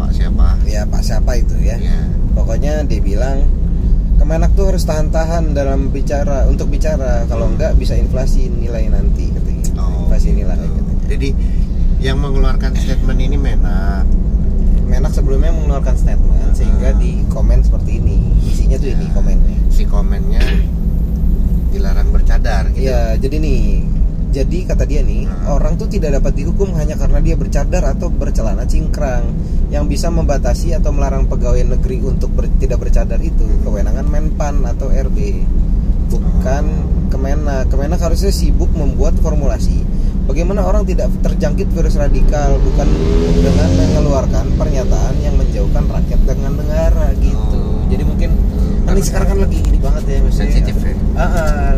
Pak 0.00 0.10
siapa? 0.10 0.58
Ya 0.66 0.82
Pak 0.88 1.02
siapa 1.06 1.38
itu 1.38 1.54
ya. 1.62 1.78
Ya 1.78 2.10
pokoknya 2.34 2.82
dia 2.88 2.98
bilang 2.98 3.46
Kemenak 4.20 4.52
tuh 4.52 4.68
harus 4.68 4.84
tahan-tahan 4.84 5.56
dalam 5.56 5.88
bicara 5.88 6.44
untuk 6.44 6.68
bicara. 6.68 7.24
Kalau 7.24 7.48
enggak 7.48 7.72
bisa 7.80 7.96
inflasi 7.96 8.52
nilai 8.52 8.92
nanti 8.92 9.32
katanya. 9.32 9.64
Inflasi 9.80 10.36
nilai 10.36 10.60
gitu. 10.60 10.76
katanya. 10.76 11.04
Jadi 11.08 11.28
yang 12.04 12.20
mengeluarkan 12.20 12.76
statement 12.76 13.16
ini 13.16 13.40
menak. 13.40 14.04
Menak 14.84 15.16
sebelumnya 15.16 15.56
mengeluarkan 15.56 15.96
statement 15.96 16.39
sehingga 16.60 16.92
di 16.94 17.24
komen 17.26 17.64
seperti 17.64 17.96
ini. 17.96 18.18
Isinya 18.44 18.76
tuh 18.76 18.90
ini 18.90 19.06
Ya. 19.06 19.12
komennya. 19.12 19.56
si 19.70 19.82
komennya 19.82 20.44
dilarang 21.70 22.10
bercadar 22.10 22.68
gitu. 22.70 22.84
Iya 22.84 23.16
jadi 23.16 23.36
nih 23.38 23.60
jadi 24.30 24.58
kata 24.62 24.84
dia 24.84 25.00
nih 25.00 25.26
Hmm. 25.26 25.50
orang 25.50 25.74
tuh 25.74 25.88
tidak 25.88 26.20
dapat 26.20 26.36
dihukum 26.36 26.70
hanya 26.76 26.94
karena 26.94 27.18
dia 27.18 27.34
bercadar 27.34 27.82
atau 27.88 28.06
bercelana 28.06 28.62
cingkrang. 28.62 29.24
Yang 29.70 29.84
bisa 29.88 30.10
membatasi 30.10 30.74
atau 30.74 30.90
melarang 30.90 31.26
pegawai 31.26 31.62
negeri 31.64 32.02
untuk 32.02 32.34
ber- 32.34 32.50
tidak 32.58 32.78
bercadar 32.78 33.18
itu 33.18 33.46
kewenangan 33.62 34.04
Menpan 34.04 34.66
atau 34.66 34.90
RB 34.90 35.46
bukan 36.08 36.64
Kemenak. 37.08 37.66
Kemenak 37.66 37.98
harusnya 37.98 38.30
sibuk 38.30 38.70
membuat 38.70 39.18
formulasi 39.18 39.82
bagaimana 40.30 40.62
orang 40.62 40.86
tidak 40.86 41.10
terjangkit 41.26 41.66
virus 41.74 41.98
radikal 41.98 42.54
bukan 42.62 42.86
dengan 43.34 43.68
mengeluarkan 43.74 44.46
pernyataan 44.54 45.14
yang 45.18 45.34
menjauhkan 45.34 45.90
rakyat 45.90 46.20
dengan 46.22 46.54
negara 46.54 47.10
gitu 47.18 47.58
Oh. 47.58 47.82
jadi 47.90 48.06
mungkin 48.06 48.30
kan 48.86 48.94
ini 48.94 49.02
sekarang 49.02 49.28
kan 49.34 49.38
lagi 49.42 49.58
ini 49.58 49.78
banget 49.82 50.02
ya 50.06 50.16
maksudnya 50.22 50.46
Sensitif 50.54 50.76
ya? 50.78 50.94
Ah, 51.18 51.26
ah, 51.26 51.70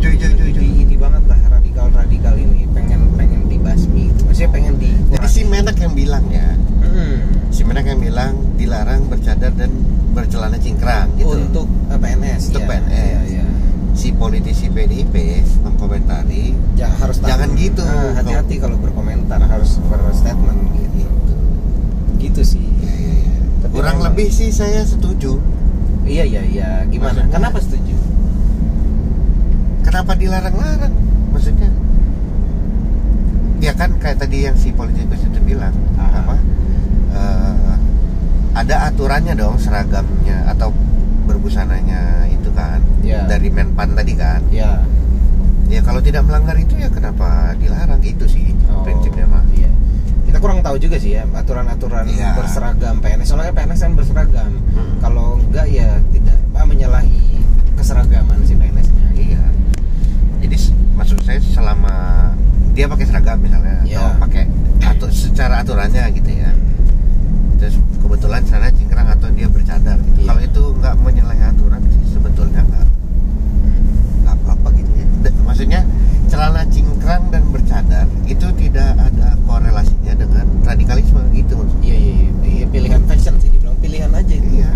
ini, 0.00 0.96
banget 0.96 1.22
lah 1.28 1.38
radikal 1.52 1.86
radikal 1.92 2.34
ini 2.40 2.64
pengen 2.72 3.00
pengen 3.20 3.44
dibasmi 3.52 4.08
maksudnya 4.24 4.48
pengen 4.48 4.74
di 4.80 4.96
jadi 5.12 5.28
si 5.28 5.42
menak 5.44 5.76
yang 5.76 5.92
bilang 5.92 6.24
ya 6.32 6.56
Mm-mm. 6.80 7.52
si 7.52 7.60
menak 7.68 7.84
yang 7.84 8.00
bilang 8.00 8.32
dilarang 8.56 9.04
bercadar 9.12 9.52
dan 9.52 9.68
bercelana 10.16 10.56
cingkrang 10.56 11.12
gitu 11.20 11.36
untuk 11.36 11.66
eh, 11.92 11.98
PNS 12.00 12.42
Untuk 12.48 12.62
ya. 12.64 12.68
PNS. 12.68 12.96
Iya, 12.96 13.20
iya. 13.28 13.44
Si 13.92 14.10
politisi 14.10 14.66
PDIP 14.66 15.14
mengkomentari 15.60 16.54
Ya, 16.74 16.88
harus 16.96 17.18
tahu. 17.18 17.28
Jangan 17.28 17.48
gitu. 17.54 17.82
Ah, 17.82 18.16
hati-hati 18.16 18.56
kalau 18.56 18.76
berkomentar 18.76 19.36
harus 19.38 19.76
berstatement 19.82 20.60
gitu. 20.72 21.04
Gitu 22.18 22.42
sih. 22.46 22.64
Ya, 22.80 22.88
ya, 22.90 23.12
ya. 23.20 23.34
Tapi 23.60 23.72
kurang 23.74 23.96
memang- 23.96 24.06
lebih 24.10 24.28
sih 24.28 24.48
saya 24.48 24.80
setuju. 24.82 25.36
Iya 26.02 26.24
iya 26.24 26.42
iya. 26.42 26.68
Gimana? 26.86 27.20
Maksudnya- 27.20 27.30
kenapa 27.30 27.58
setuju? 27.60 27.96
Kenapa 29.82 30.12
dilarang-larang? 30.14 30.94
Maksudnya? 31.30 31.70
Ya 33.60 33.72
kan 33.74 33.92
kayak 33.96 34.18
tadi 34.18 34.42
yang 34.42 34.56
si 34.56 34.70
politikus 34.70 35.20
itu 35.20 35.38
bilang 35.44 35.74
Ah. 35.94 36.24
apa 36.24 36.34
eh, 37.12 37.74
ada 38.54 38.88
aturannya 38.88 39.34
dong 39.34 39.56
seragamnya 39.56 40.48
atau 40.48 40.72
berbusananya 41.30 42.02
itu 42.26 42.50
kan 42.50 42.82
Ya. 43.00 43.24
dari 43.24 43.48
Menpan 43.48 43.94
tadi 43.94 44.12
kan. 44.12 44.42
Ya 44.50 44.82
ya 45.66 45.78
kalau 45.80 45.98
tidak 45.98 46.26
melanggar 46.26 46.56
itu 46.56 46.74
ya 46.74 46.88
kenapa 46.88 47.54
dilarang? 47.56 47.98
Gitu 48.00 48.26
sih 48.26 48.50
Oh, 48.66 48.82
prinsipnya 48.82 49.22
mah 49.24 49.46
iya. 49.52 49.70
Kita 50.22 50.38
kurang 50.38 50.60
tahu 50.60 50.76
juga 50.76 50.96
sih 50.96 51.14
ya 51.14 51.22
aturan-aturan 51.28 52.04
Iya. 52.04 52.34
berseragam 52.34 52.98
PNS 52.98 53.26
soalnya 53.28 53.50
PNS 53.52 53.80
kan 53.80 53.92
berseragam. 53.94 54.50
Hmm. 54.70 54.98
kalau 55.00 55.38
enggak 55.40 55.66
ya 55.66 55.88
tidak 56.10 56.38
apa, 56.50 56.66
menyalahi 56.66 57.38
keseragaman 57.72 58.38
si 58.42 58.52
PNS-nya 58.52 59.06
iya. 59.16 59.42
Jadi 60.40 60.56
maksud 60.92 61.18
saya 61.20 61.38
selama 61.40 61.94
dia 62.72 62.86
pakai 62.86 63.06
seragam 63.06 63.38
misalnya 63.38 63.78
Ya. 63.82 63.98
atau 64.00 64.10
pakai 64.20 64.44
atau 64.80 65.08
secara 65.08 65.60
aturannya 65.60 66.04
gitu 66.12 66.30
ya 66.32 66.50
terus 67.60 67.76
kebetulan 68.00 68.40
sana 68.48 68.72
cingkrang 68.72 69.04
atau 69.04 69.28
dia 69.36 69.44
bercadar 69.44 70.00
gitu. 70.00 70.24
Iya. 70.24 70.28
Kalau 70.32 70.40
itu 70.40 70.62
nggak 70.80 70.94
menyalahi 71.04 71.42
aturan 71.44 71.80
sih 71.92 72.16
sebetulnya 72.16 72.64
nggak 72.64 72.84
nggak 74.24 74.34
apa-apa 74.40 74.68
gitu. 74.80 74.90
Ya. 74.96 75.06
Maksudnya 75.44 75.80
celana 76.32 76.64
cingkrang 76.72 77.28
dan 77.28 77.44
bercadar 77.52 78.08
itu 78.24 78.48
tidak 78.56 78.96
ada 78.96 79.36
korelasinya 79.44 80.16
dengan 80.16 80.48
radikalisme 80.64 81.20
gitu 81.36 81.52
maksudnya. 81.60 81.84
Iya 81.84 81.96
iya 82.00 82.12
iya, 82.16 82.30
iya, 82.32 82.50
iya 82.64 82.66
pilihan 82.72 83.02
fashion 83.04 83.36
sih 83.44 83.52
dibilang 83.52 83.76
pilihan 83.76 84.08
aja 84.08 84.32
itu. 84.32 84.48
Iya. 84.64 84.72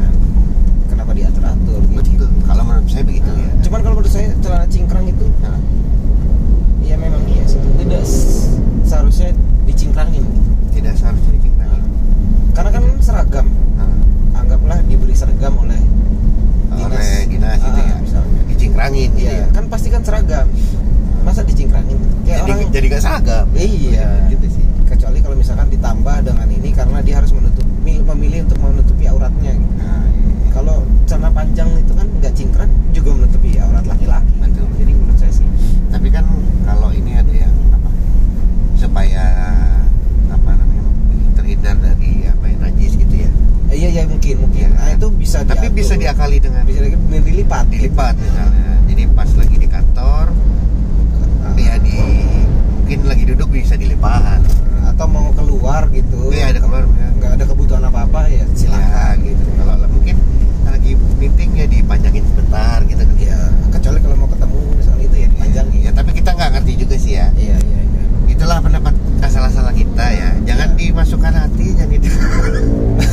Kenapa 0.93 1.17
diatur 1.17 1.45
atur? 1.49 1.81
Gitu. 1.89 1.97
Betul. 2.21 2.29
Kalau 2.45 2.63
menurut 2.69 2.89
saya 2.93 3.05
begitu 3.09 3.31
nah, 3.33 3.41
ya. 3.41 3.51
Cuman 3.65 3.81
kalau 3.81 3.95
menurut 3.97 4.13
saya 4.13 4.29
celana 4.45 4.67
cingkrang 4.69 5.09
itu 5.09 5.27
nah. 5.41 5.57
ya 6.85 7.01
memang 7.01 7.25
iya 7.33 7.49
sih 7.49 7.57
tidak 7.81 8.05
seharusnya 8.85 9.33
dicingkrangin. 9.65 10.29
Tidak 10.69 10.93
seharusnya 11.01 11.33
dicingkrangin 11.33 11.64
karena 12.55 12.71
kan 12.71 12.85
seragam. 13.03 13.47
Nah. 13.75 13.91
anggaplah 14.35 14.79
diberi 14.87 15.15
seragam 15.15 15.55
oleh 15.59 15.79
dinas, 16.75 16.95
oleh 16.95 17.27
dinas 17.27 17.59
gitu 17.59 17.81
ah, 17.81 17.87
ya. 17.87 17.97
misalnya. 17.99 18.41
Dicingkrangin 18.51 19.11
gitu 19.19 19.31
iya, 19.31 19.45
ya. 19.45 19.47
kan 19.51 19.65
pasti 19.67 19.89
kan 19.91 20.03
seragam. 20.07 20.47
Masa 21.27 21.41
dicingkrangin? 21.43 21.99
Kayak 22.25 22.47
jadi, 22.47 22.51
orang 22.53 22.71
jadi 22.73 22.87
gak 22.95 23.03
seragam. 23.03 23.47
Iya 23.59 24.07
ya. 24.07 24.09
gitu 24.31 24.47
sih. 24.49 24.65
kecuali 24.85 25.19
kalau 25.25 25.35
misalkan 25.35 25.69
ditambah 25.73 26.17
dengan 26.23 26.49
ini 26.53 26.71
karena 26.71 27.01
dia 27.03 27.19
harus 27.19 27.33
menutup 27.35 27.67
memilih 27.83 28.47
untuk 28.47 28.59
menutupi 28.63 29.05
auratnya 29.11 29.53
gitu. 29.57 29.75
nah, 29.81 30.07
iya. 30.07 30.53
kalau 30.55 30.87
celana 31.09 31.33
panjang 31.35 31.67
itu 31.83 31.93
kan 31.97 32.07
nggak 32.21 32.33
cingkrang 32.37 32.71
juga 32.95 33.11
menutupi 33.17 33.59
aurat 33.59 33.85
laki-laki. 33.89 34.33
Jadi 34.79 34.93
menurut 34.95 35.19
saya 35.19 35.33
sih 35.33 35.47
diakali 46.05 46.37
dengan 46.37 46.63
bisa 46.69 46.85
di- 46.85 47.25
dilipat. 47.25 47.65
Dilipat 47.73 48.15
misalnya. 48.21 48.77
jadi 48.85 49.03
pas 49.17 49.31
lagi 49.41 49.57
di 49.57 49.69
kantor 49.69 50.37
ya 51.57 51.75
di 51.81 51.97
mungkin 52.77 52.99
lagi 53.09 53.25
duduk 53.25 53.49
bisa 53.49 53.73
dilipat. 53.81 54.45
Atau 54.85 55.09
mau 55.09 55.33
keluar 55.33 55.89
gitu. 55.91 56.29
Iya, 56.29 56.53
ada 56.55 56.61
keluar, 56.61 56.85
ya. 56.85 57.09
nggak 57.17 57.31
ada 57.41 57.45
kebutuhan 57.49 57.83
apa 57.89 58.05
apa 58.05 58.21
ya 58.29 58.45
ya 58.45 58.47
silakan 58.53 59.15
gitu. 59.25 59.43
Kalau 59.57 59.75
mungkin 59.89 60.17
lagi 60.69 60.93
meeting 61.17 61.51
ya 61.57 61.67
dipanjangin 61.73 62.25
sebentar 62.29 62.79
gitu 62.85 63.01
kan. 63.01 63.17
Ya 63.17 63.41
kecuali 63.73 63.99
kalau 64.05 64.17
mau 64.21 64.29
ketemu 64.29 64.59
misalnya 64.77 65.05
itu 65.09 65.17
ya 65.17 65.29
dipanjangin. 65.33 65.81
Ya 65.89 65.93
tapi 65.97 66.11
kita 66.13 66.31
nggak 66.37 66.51
ngerti 66.61 66.73
juga 66.85 66.97
sih 67.01 67.13
ya. 67.17 67.33
Iya 67.33 67.57
iya 67.65 67.81
iya 67.81 67.94
itulah 68.35 68.59
pendapat 68.59 68.95
salah-salah 69.25 69.73
kita 69.73 70.05
ya. 70.05 70.31
Jangan 70.45 70.69
Ya. 70.75 70.77
dimasukkan 70.77 71.33
hati 71.33 71.67
jangan 71.75 71.97
itu 71.97 72.09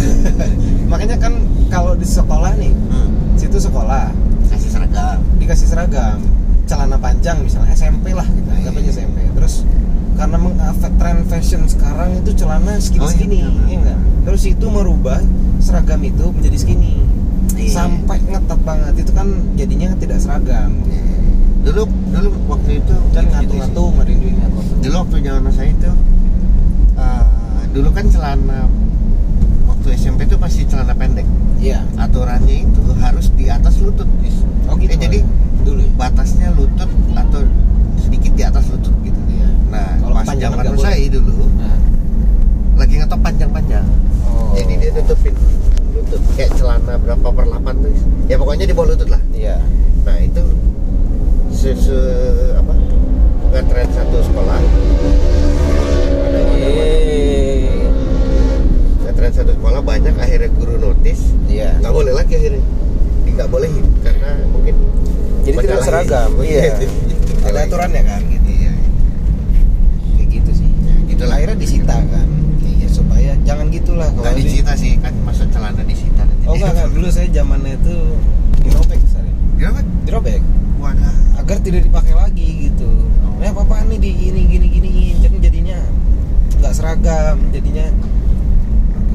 makanya 0.92 1.18
kan 1.18 1.34
kalau 1.72 1.96
di 1.96 2.04
sekolah 2.04 2.52
nih 2.58 2.74
hmm. 2.74 3.38
situ 3.38 3.58
sekolah. 3.58 4.12
Kasih 4.50 4.70
seragam. 4.70 5.18
Dikasih 5.40 5.68
seragam. 5.70 6.18
Celana 6.68 6.98
panjang 6.98 7.40
misalnya 7.42 7.72
SMP 7.74 8.12
lah 8.12 8.24
gitu 8.28 8.48
anggap 8.48 8.74
aja 8.80 8.90
SMP 8.92 9.18
terus 9.36 9.68
karena 10.16 10.38
meng 10.38 10.56
tren 11.02 11.18
fashion 11.28 11.66
sekarang 11.66 12.14
itu 12.22 12.32
celana 12.38 12.78
skinny 12.78 13.02
Oh, 13.02 13.10
iya, 13.10 13.16
skinny 13.18 13.40
iya 13.42 13.78
enggak 13.82 14.00
terus 14.24 14.44
itu 14.46 14.66
merubah 14.70 15.18
seragam 15.60 16.00
itu 16.06 16.30
menjadi 16.32 16.58
skinny. 16.62 17.02
Iya. 17.52 17.74
sampai 17.76 18.18
ngetat 18.24 18.60
banget 18.64 18.94
itu 19.04 19.12
kan 19.12 19.28
jadinya 19.60 19.92
tidak 20.00 20.18
seragam 20.24 20.72
dulu 21.62 21.84
dulu 22.10 22.30
waktu 22.50 22.72
itu 22.82 22.96
gitu 23.12 23.22
ngatung-ngatung 23.22 23.94
ada 24.02 24.12
yang 24.12 24.38
ngatung 24.42 24.66
sih. 24.66 24.76
dulu 24.82 24.96
waktu 25.06 25.16
zaman 25.22 25.52
saya 25.54 25.70
itu 25.70 25.92
eh, 26.98 27.24
dulu 27.72 27.90
kan 27.94 28.06
celana 28.10 28.60
waktu 29.70 29.88
SMP 29.96 30.20
itu 30.26 30.38
pasti 30.38 30.62
celana 30.66 30.94
pendek. 30.94 31.26
Iya. 31.62 31.86
Aturannya 31.98 32.66
itu 32.66 32.82
harus 32.98 33.30
di 33.38 33.46
atas 33.50 33.78
lutut. 33.78 34.06
Is. 34.22 34.42
oh 34.66 34.78
gitu 34.78 34.94
Eh, 34.94 34.98
jadi 34.98 35.20
dulu 35.62 35.82
ya? 35.86 35.90
batasnya 35.98 36.50
lutut 36.54 36.90
atau 37.14 37.42
sedikit 37.98 38.34
di 38.34 38.44
atas 38.46 38.66
lutut 38.70 38.94
gitu. 39.02 39.18
Iya. 39.30 39.50
nah 39.70 39.88
Kalau 40.02 40.14
pas 40.18 40.34
zaman 40.34 40.66
saya 40.78 41.06
dulu 41.10 41.46
Nah. 41.58 41.78
lagi 42.78 42.94
ngetop 42.98 43.22
panjang-panjang. 43.22 43.86
Oh. 44.26 44.54
Jadi 44.58 44.74
dia 44.82 44.90
nutupin 44.98 45.34
lutut. 45.94 46.22
Kayak 46.34 46.52
celana 46.58 46.94
berapa 46.98 47.28
per 47.30 47.46
8 47.46 47.74
tuh. 47.86 47.94
Ya 48.26 48.36
pokoknya 48.38 48.66
di 48.66 48.74
bawah 48.74 48.90
lutut 48.94 49.10
lah. 49.10 49.22
Iya. 49.32 49.58
Nah 50.02 50.18
itu 50.18 50.42
se, 51.52 51.72
se- 51.76 52.02
apa? 52.56 52.74
Ngetren 53.52 53.88
satu 53.92 54.18
sekolah. 54.22 54.58
Ada 56.22 56.40
ngetren 59.02 59.32
satu 59.34 59.52
sekolah 59.54 59.82
banyak 59.82 60.16
akhirnya 60.16 60.50
guru 60.52 60.76
notis. 60.78 61.20
Iya. 61.46 61.78
Nggak 61.80 61.94
boleh 61.94 62.14
lagi 62.14 62.34
akhirnya. 62.36 62.64
Nggak 63.32 63.48
bolehin 63.48 63.86
karena 64.04 64.30
mungkin 64.50 64.76
jadi 65.44 65.56
tidak 65.60 65.82
seragam. 65.84 66.30
iya. 66.42 66.64
Iya 67.42 67.50
ada 67.50 67.66
aturannya 67.66 68.02
kan? 68.06 68.22
Gitu 68.22 68.50
iya. 68.54 68.72
Kayak 70.14 70.28
gitu 70.30 70.52
sih. 70.54 70.70
Gitu 71.10 71.24
lah. 71.26 71.36
Akhirnya 71.36 71.58
disita 71.58 71.96
kan? 71.98 72.28
Iya 72.62 72.88
supaya 72.88 73.32
jangan 73.42 73.66
gitulah 73.74 74.08
kalau 74.14 74.24
nggak 74.24 74.36
di- 74.38 74.46
disita 74.46 74.74
sih. 74.78 74.94
Kan 75.02 75.14
masuk 75.26 75.50
celana 75.50 75.82
disita 75.82 76.22
nanti. 76.22 76.46
Oh 76.46 76.54
enggak 76.54 76.70
enggak 76.72 76.90
dulu 76.94 77.08
saya 77.10 77.28
zamannya 77.34 77.74
itu 77.76 77.96
dirobek 78.62 79.02
saya 79.10 79.26
Kenapa? 79.58 79.82
dirobek 80.06 80.42
wadah 80.78 81.16
agar 81.42 81.58
tidak 81.58 81.82
dipakai 81.90 82.14
lagi 82.14 82.70
gitu. 82.70 82.90
Nah 83.42 83.50
apa 83.50 83.82
nih 83.90 83.98
di 83.98 84.12
ini 84.30 84.42
gini 84.46 84.68
giniin 84.70 85.16
jadi 85.26 85.38
jadinya 85.42 85.80
nggak 86.62 86.74
seragam 86.78 87.38
jadinya 87.50 87.90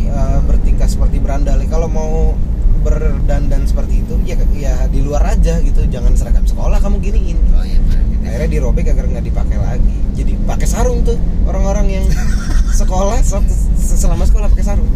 ya, 0.02 0.42
bertingkah 0.42 0.90
seperti 0.90 1.22
berandal. 1.22 1.62
Kalau 1.70 1.86
mau 1.86 2.34
berdandan 2.82 3.66
seperti 3.66 4.02
itu 4.02 4.14
ya 4.26 4.34
ya 4.58 4.90
di 4.90 5.06
luar 5.06 5.38
aja 5.38 5.62
gitu. 5.62 5.86
Jangan 5.86 6.18
seragam 6.18 6.42
sekolah 6.42 6.82
kamu 6.82 6.98
giniin. 6.98 7.38
Oh 7.54 7.62
iya 7.62 7.78
gitu. 7.78 7.94
akhirnya 8.26 8.48
dirobek 8.58 8.90
agar 8.90 9.06
nggak 9.06 9.24
dipakai 9.30 9.58
lagi. 9.62 9.96
Jadi 10.18 10.32
pakai 10.42 10.66
sarung 10.66 11.06
tuh 11.06 11.14
orang-orang 11.46 12.02
yang 12.02 12.06
sekolah 12.82 13.22
se- 13.22 13.46
selama 13.78 14.26
sekolah 14.26 14.50
pakai 14.50 14.66
sarung. 14.66 14.90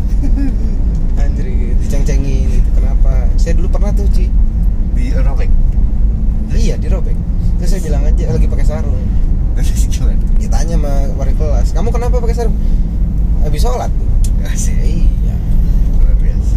Anjir 1.15 1.47
gitu 1.47 1.79
diceng-cengin 1.87 2.51
gitu. 2.59 2.69
Kenapa? 2.75 3.31
Saya 3.39 3.55
dulu 3.55 3.71
pernah 3.71 3.95
tuh 3.95 4.11
Ci. 4.11 4.27
Di 4.99 5.15
robek 5.15 5.47
iya 6.61 6.75
dirobek 6.77 7.17
terus 7.57 7.77
saya 7.77 7.83
bilang 7.85 8.05
aja 8.05 8.25
lagi 8.33 8.49
pakai 8.49 8.67
sarung. 8.69 8.97
Terus 9.53 9.85
gimana? 9.93 10.17
Ditanya 10.41 10.77
sama 10.81 10.93
wali 11.21 11.33
kelas 11.37 11.69
kamu 11.77 11.89
kenapa 11.93 12.17
pakai 12.21 12.37
sarung? 12.37 12.57
Habis 13.45 13.61
sholat. 13.61 13.93
Asik. 14.49 14.77
Iya. 14.81 15.37
Luar 16.01 16.17
biasa. 16.17 16.57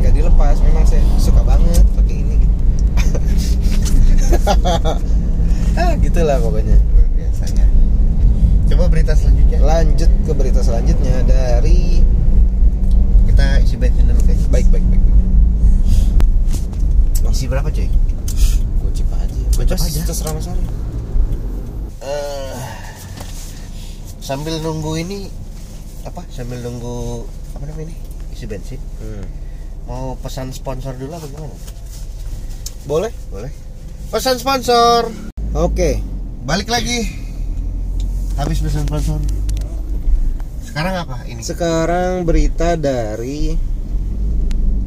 Nggak 0.00 0.12
dilepas 0.16 0.56
memang 0.64 0.84
saya 0.88 1.04
suka 1.20 1.44
banget 1.44 1.84
pakai 1.92 2.16
ini. 2.24 2.36
Gitu 2.40 2.48
ah 5.80 5.92
gitulah 6.00 6.36
pokoknya. 6.40 6.76
Luar 6.80 7.08
biasa 7.12 7.44
ya 7.52 7.66
coba 8.72 8.84
berita 8.88 9.12
selanjutnya. 9.12 9.58
Lanjut 9.60 10.10
ke 10.24 10.32
berita 10.32 10.60
selanjutnya 10.64 11.14
dari 11.28 12.00
kita 13.28 13.60
isi 13.60 13.76
bensin 13.76 14.08
dulu 14.08 14.24
guys. 14.24 14.40
Baik 14.48 14.72
baik 14.72 14.84
baik, 14.88 15.02
baik. 15.04 15.20
isi 17.30 17.48
berapa 17.48 17.68
cuy 17.72 18.09
Bebas, 19.60 19.84
aja. 19.84 20.00
terserah 20.08 20.32
mas 20.32 20.48
Ari. 20.48 20.64
Eh, 22.00 22.60
sambil 24.24 24.56
nunggu 24.64 24.96
ini 24.96 25.28
apa? 26.08 26.24
Sambil 26.32 26.64
nunggu 26.64 27.28
apa 27.52 27.68
namanya 27.68 27.92
ini? 27.92 27.96
Isi 28.32 28.48
bensin. 28.48 28.80
Hmm. 29.04 29.24
mau 29.84 30.14
pesan 30.22 30.54
sponsor 30.54 30.94
dulu 30.94 31.12
apa 31.18 31.26
gimana? 31.28 31.50
Boleh. 32.88 33.12
Boleh. 33.28 33.52
Pesan 34.08 34.40
sponsor. 34.40 35.12
Oke. 35.52 36.00
Balik 36.46 36.72
lagi. 36.72 37.04
Habis 38.40 38.64
pesan 38.64 38.86
sponsor. 38.88 39.20
Sekarang 40.64 40.94
apa 41.04 41.26
ini? 41.26 41.42
Sekarang 41.42 42.22
berita 42.22 42.78
dari 42.78 43.58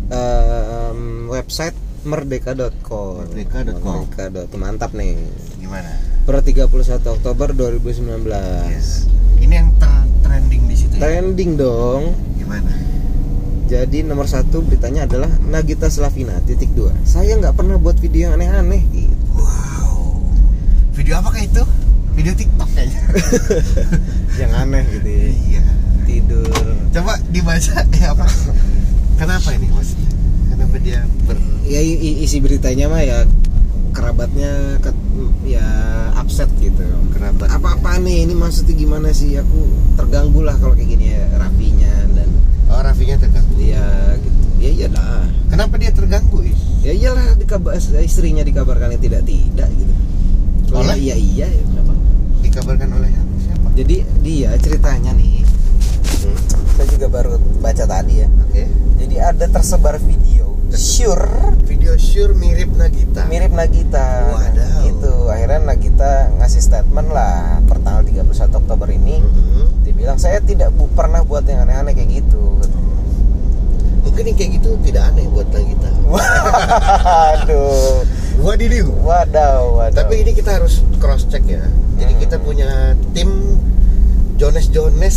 em, 0.08 1.28
website 1.28 1.76
merdeka.com 2.04 3.28
Merdeka.com. 3.32 4.08
merdeka.com 4.12 4.60
mantap 4.60 4.92
nih. 4.92 5.16
Gimana? 5.60 5.90
Per 6.24 6.40
31 6.40 6.68
Oktober 7.20 7.52
2019 7.52 8.28
yes. 8.72 9.08
Ini 9.40 9.54
yang 9.60 9.70
ter 9.76 9.92
trending 10.24 10.64
di 10.72 10.76
situ 10.76 10.94
ya? 10.96 11.02
trending 11.04 11.60
dong. 11.60 12.16
Gimana? 12.40 12.72
Jadi 13.68 14.06
nomor 14.06 14.28
satu 14.30 14.62
beritanya 14.62 15.08
adalah 15.08 15.32
Nagita 15.50 15.88
Slavina 15.88 16.38
titik 16.44 16.72
dua. 16.76 16.94
Saya 17.08 17.36
nggak 17.40 17.56
pernah 17.58 17.80
buat 17.80 17.98
video 18.00 18.30
yang 18.30 18.40
aneh-aneh. 18.40 18.84
Gitu. 18.92 19.16
wow. 19.36 20.20
Video 20.94 21.20
apa 21.20 21.30
kayak 21.34 21.50
itu? 21.50 21.64
Video 22.14 22.34
TikTok 22.38 22.70
kayaknya. 22.78 23.02
Yang 24.40 24.52
aneh 24.54 24.84
gitu 24.86 25.10
ya. 25.10 25.26
iya. 25.34 25.64
Tidur. 26.06 26.66
Coba 26.94 27.18
dibaca 27.34 27.78
ya 27.90 28.08
apa? 28.14 28.28
Kenapa 29.18 29.50
ini 29.58 29.68
maksudnya 29.74 30.13
kenapa 30.54 30.78
dia 30.78 31.02
ber 31.26 31.38
ya 31.66 31.82
isi 32.22 32.38
beritanya 32.38 32.86
mah 32.88 33.02
ya 33.02 33.26
kerabatnya 33.94 34.82
ke, 34.82 34.90
ya 35.46 35.66
upset 36.18 36.50
gitu. 36.58 36.82
Kerabat. 37.14 37.48
apa-apa 37.48 38.02
nih? 38.02 38.26
Ini 38.26 38.34
maksudnya 38.34 38.74
gimana 38.74 39.14
sih? 39.14 39.38
Aku 39.38 39.70
terganggu 39.96 40.42
lah 40.42 40.58
kalau 40.58 40.74
kayak 40.74 40.90
gini 40.98 41.14
ya 41.14 41.24
Rafinya 41.38 41.94
dan 42.18 42.30
oh 42.74 42.82
Rafinya 42.82 43.16
terganggu. 43.22 43.54
Ya 43.62 43.86
gitu. 44.18 44.42
Ya 44.58 44.70
iyalah 44.74 45.30
kenapa 45.48 45.78
dia 45.78 45.92
terganggu 45.94 46.42
is? 46.42 46.60
Ya 46.82 46.92
iyalah 46.98 47.38
dikabar 47.38 47.78
istrinya 48.02 48.42
dikabarkan 48.42 48.98
tidak 48.98 49.24
tidak 49.30 49.70
gitu. 49.78 49.94
Kalau 50.74 50.90
Oleh? 50.90 50.98
iya 50.98 51.16
iya 51.16 51.48
ya 51.48 51.64
kenapa? 51.70 51.94
Dikabarkan 52.42 52.90
oleh 52.98 53.10
siapa? 53.46 53.68
Jadi 53.78 53.96
dia 54.26 54.50
ceritanya 54.58 55.14
nih 55.14 55.46
Hmm, 56.24 56.40
saya 56.74 56.88
juga 56.90 57.08
baru 57.08 57.32
baca 57.60 57.84
tadi 57.84 58.14
ya 58.18 58.28
oke 58.30 58.64
jadi 58.98 59.16
ada 59.28 59.46
tersebar 59.48 59.98
video 59.98 60.58
sure 60.70 61.30
video 61.62 61.94
sure 61.96 62.34
mirip 62.34 62.70
Nagita 62.72 63.26
mirip 63.26 63.52
Nagita 63.52 64.06
Wadaw. 64.28 64.82
itu 64.84 65.14
akhirnya 65.28 65.60
Nagita 65.64 66.12
ngasih 66.36 66.62
statement 66.64 67.10
lah 67.10 67.62
per 67.64 67.78
tanggal 67.80 68.02
31 68.04 68.26
Oktober 68.58 68.90
ini 68.90 69.18
Mhm. 69.18 69.84
dibilang 69.84 70.18
saya 70.18 70.40
tidak 70.40 70.70
bu- 70.72 70.90
pernah 70.90 71.22
buat 71.22 71.44
yang 71.44 71.62
aneh-aneh 71.62 71.94
kayak 71.94 72.10
gitu 72.18 72.58
mungkin 74.04 74.24
yang 74.26 74.36
kayak 74.36 74.52
gitu 74.58 74.70
tidak 74.82 75.04
aneh 75.08 75.26
buat 75.28 75.48
Nagita 75.48 75.90
waduh 76.74 78.02
Wadidiu. 78.36 78.92
Wadaw, 79.00 79.78
wadaw. 79.78 79.96
Tapi 79.96 80.20
ini 80.20 80.34
kita 80.34 80.58
harus 80.58 80.84
cross 81.00 81.24
check 81.24 81.46
ya. 81.46 81.64
Jadi 81.96 82.12
Hmm. 82.12 82.20
kita 82.20 82.36
punya 82.38 82.70
tim 83.14 83.30
Jones 84.36 84.68
Jones 84.68 85.16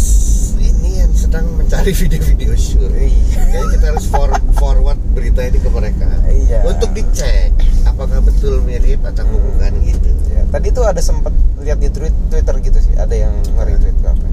ini 0.66 0.90
yang 0.98 1.12
sedang 1.12 1.46
mencari 1.54 1.92
video-video 1.92 2.52
shoot. 2.54 2.90
Iya. 2.90 3.42
Kayaknya 3.46 3.68
kita 3.72 3.84
harus 3.88 4.06
for- 4.06 4.42
forward 4.54 4.98
berita 5.12 5.40
ini 5.40 5.58
ke 5.58 5.68
mereka. 5.68 6.08
Iya. 6.26 6.66
Untuk 6.66 6.90
dicek 6.90 7.54
apakah 7.84 8.20
betul 8.20 8.60
mirip 8.60 9.00
atau 9.00 9.24
bukan 9.24 9.72
gitu. 9.80 10.10
Ya, 10.28 10.42
tadi 10.50 10.68
tuh 10.68 10.84
ada 10.84 10.98
sempet 10.98 11.32
lihat 11.58 11.78
di 11.78 11.88
tweet, 11.88 12.12
Twitter 12.28 12.54
gitu 12.60 12.78
sih, 12.78 12.94
ada 12.94 13.14
yang 13.14 13.32
nge-retweet 13.54 13.96
apa. 14.02 14.26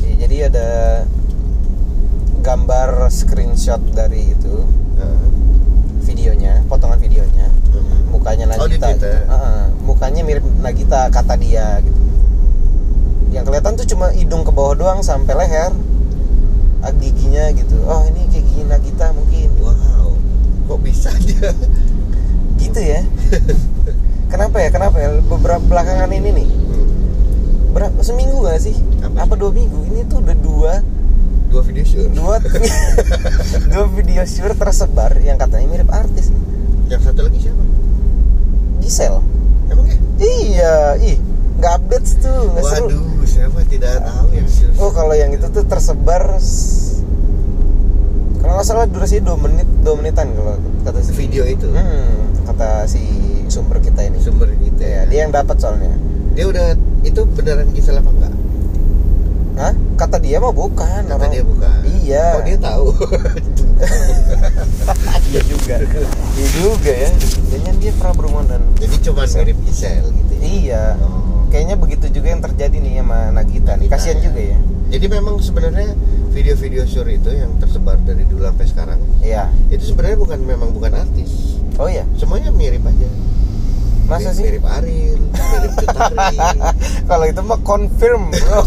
Ya, 0.00 0.12
jadi 0.22 0.36
ada 0.46 0.68
gambar 2.40 3.10
screenshot 3.10 3.82
dari 3.90 4.32
itu 4.32 4.54
Heeh. 4.96 5.22
videonya, 6.04 6.62
potongan 6.64 6.96
videonya, 6.96 7.48
Mhm. 7.68 8.08
mukanya 8.08 8.44
Oh, 8.48 8.64
Nagita. 8.64 8.86
Twitter. 8.88 8.94
gitu. 8.94 9.08
Heeh, 9.28 9.62
mukanya 9.82 10.22
mirip 10.22 10.44
Nagita 10.58 11.00
kata 11.10 11.34
dia 11.36 11.82
gitu. 11.82 12.00
Yang 13.28 13.44
kelihatan 13.46 13.72
tuh 13.74 13.86
cuma 13.86 14.06
hidung 14.10 14.42
ke 14.42 14.50
bawah 14.50 14.74
doang 14.74 15.00
sampai 15.00 15.34
leher. 15.34 15.72
Ah, 16.80 16.92
giginya 16.92 17.50
gitu. 17.52 17.74
Oh, 17.84 18.06
ini 18.06 18.24
kayak 18.28 18.44
gigi 18.44 18.62
Nagita 18.62 19.10
mungkin. 19.10 19.48
Wow. 19.58 20.14
Kok 20.66 20.78
bisa 20.80 21.10
dia? 21.18 21.50
Gitu 22.56 22.80
ya. 22.80 23.00
Kenapa 24.32 24.56
ya? 24.58 24.68
Kenapa 24.68 24.96
ya? 24.96 25.08
Beberapa 25.20 25.62
belakangan 25.62 26.10
ini 26.10 26.30
nih 26.34 26.48
berapa 27.68 28.00
seminggu 28.00 28.42
gak 28.42 28.58
sih 28.58 28.74
Apa? 29.04 29.28
apa, 29.28 29.34
dua 29.36 29.52
minggu 29.52 29.76
ini 29.86 30.00
tuh 30.08 30.18
udah 30.18 30.34
dua 30.34 30.72
Dua 31.46 31.62
video 31.62 31.84
shoot. 31.84 32.08
dua 32.10 32.40
dua 33.70 33.84
video 33.88 34.24
shoot 34.24 34.50
tersebar 34.50 35.12
yang 35.20 35.36
katanya 35.36 35.68
mirip 35.68 35.86
artis 35.88 36.32
Yang 36.88 37.02
satu 37.06 37.28
lagi 37.28 37.38
siapa? 37.38 37.62
Gisel 38.80 39.20
Emang 39.68 39.84
ya? 39.84 39.96
iya 40.18 40.74
ih 40.98 41.16
nggak 41.60 41.72
update 41.76 42.08
tuh 42.18 42.40
nggak 42.50 42.64
seru 42.66 42.86
Waduh, 42.88 43.04
siapa 43.22 43.58
tidak 43.68 43.94
tahu 44.00 44.26
yang 44.32 44.48
shoot. 44.48 44.72
oh 44.74 44.90
kalau 44.90 45.12
yang 45.12 45.30
itu 45.30 45.37
tuh 45.50 45.64
tersebar 45.64 46.36
kalau 48.38 48.52
nggak 48.54 48.66
salah 48.66 48.86
durasi 48.86 49.18
dua 49.18 49.36
menit 49.36 49.66
dua 49.80 49.94
menitan 49.94 50.30
kalau 50.30 50.54
kata 50.82 51.00
si 51.00 51.12
video 51.12 51.42
itu. 51.44 51.66
hmm, 51.66 52.46
kata 52.46 52.84
si 52.84 53.02
sumber 53.46 53.78
kita 53.78 54.02
ini 54.02 54.18
Sumber 54.18 54.48
gitu 54.54 54.78
ya 54.78 55.02
ya. 55.02 55.02
dia 55.06 55.18
yang 55.22 55.32
dapat 55.32 55.56
soalnya 55.56 55.92
Dia 56.32 56.46
udah 56.46 56.66
itu 57.02 57.20
beneran 57.28 57.66
Gisel 57.70 57.96
apa 57.96 58.08
enggak? 58.08 58.34
Hah? 59.56 59.74
kata 59.96 60.16
dia 60.18 60.38
mah 60.38 60.50
bukan 60.50 61.02
Kata 61.02 61.18
orang- 61.18 61.32
dia 61.32 61.42
bukan. 61.42 61.78
iya 61.98 62.24
Kok 62.30 62.42
dia 62.44 62.58
tahu? 62.58 62.86
iya 65.28 65.40
juga 65.44 65.74
iya 66.32 66.48
juga 66.54 66.92
ya 66.94 67.10
kayaknya 67.48 67.72
dia 67.76 67.92
pernah 67.92 68.14
berhubungan 68.14 68.46
dan 68.48 68.62
Jadi 68.78 68.96
cuma 69.02 69.22
mirip 69.26 69.58
Gisel 69.62 70.04
gitu. 70.06 70.32
ya? 70.32 70.40
iya 70.40 70.84
Oh. 70.98 71.44
kayaknya 71.48 71.74
begitu 71.74 72.06
juga 72.10 72.28
yang 72.30 72.42
terjadi 72.42 72.76
nih 72.76 72.92
sama 72.98 73.18
Nagita 73.32 73.72
nih 73.74 73.88
kasihan 73.88 74.16
Nah, 74.16 74.24
juga 74.24 74.40
ya 74.46 74.58
Jadi 74.88 75.06
memang 75.06 75.36
sebenarnya 75.38 75.92
video-video 76.30 76.82
shoot 76.84 77.06
itu 77.06 77.30
yang 77.30 77.52
tersebar 77.58 78.00
dari 78.00 78.24
dulu 78.24 78.42
sampai 78.42 78.64
sekarang 78.64 78.98
iya 79.18 79.50
itu 79.68 79.84
sebenarnya 79.86 80.16
bukan 80.16 80.38
memang 80.40 80.70
bukan 80.70 80.92
artis. 80.94 81.60
oh 81.74 81.86
iya 81.86 82.06
Semuanya 82.14 82.48
mirip 82.48 82.80
aja. 82.82 83.08
masa 84.06 84.30
mirip, 84.30 84.32
sih 84.32 84.44
Mirip 84.48 84.64
Ariel, 84.66 85.20
mirip 85.28 85.72
Cutari. 85.74 86.36
kalau 87.10 87.24
itu 87.26 87.40
mah 87.42 87.60
confirm 87.60 88.22
bro 88.30 88.60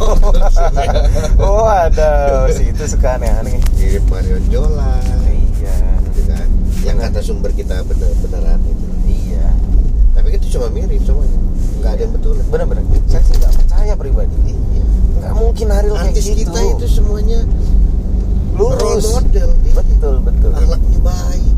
oh 1.41 1.65
ada 1.65 2.45
si 2.47 2.69
itu 2.69 2.84
suka 2.86 3.17
aneh-aneh 3.17 3.57
mirip 3.73 4.05
Marion 4.05 4.43
Jola. 4.47 5.01
iya 5.25 5.77
Gitu 6.05 6.21
kan. 6.27 6.47
Yang 6.84 6.97
kata 7.01 7.19
sumber 7.21 7.51
kita 7.51 7.81
bener 7.81 8.13
beneran 8.19 8.62
itu. 8.63 8.86
iya 9.07 9.47
Tapi 10.12 10.27
itu 10.31 10.45
cuma 10.51 10.69
mirip 10.69 11.01
semuanya. 11.01 11.39
Nggak 11.79 11.91
ada 11.91 12.01
yang 12.03 12.13
betul. 12.13 12.36
bener-bener 12.45 12.84
saya 13.07 13.23
sih 13.23 13.36
nggak 13.36 13.53
percaya 13.55 13.93
pribadi 13.95 14.38
Iya. 14.45 14.84
nggak 15.17 15.34
mungkin 15.51 15.67
Ariel 15.67 15.91
kayak 15.91 16.15
Artis 16.15 16.31
gitu. 16.31 16.47
kita 16.47 16.59
itu 16.63 16.87
semuanya 16.87 17.43
role 18.55 18.71
lurus. 18.71 19.03
model. 19.11 19.51
Iya. 19.51 19.73
betul 19.75 20.15
betul. 20.23 20.51
Akhlaknya 20.55 20.99
baik. 21.03 21.51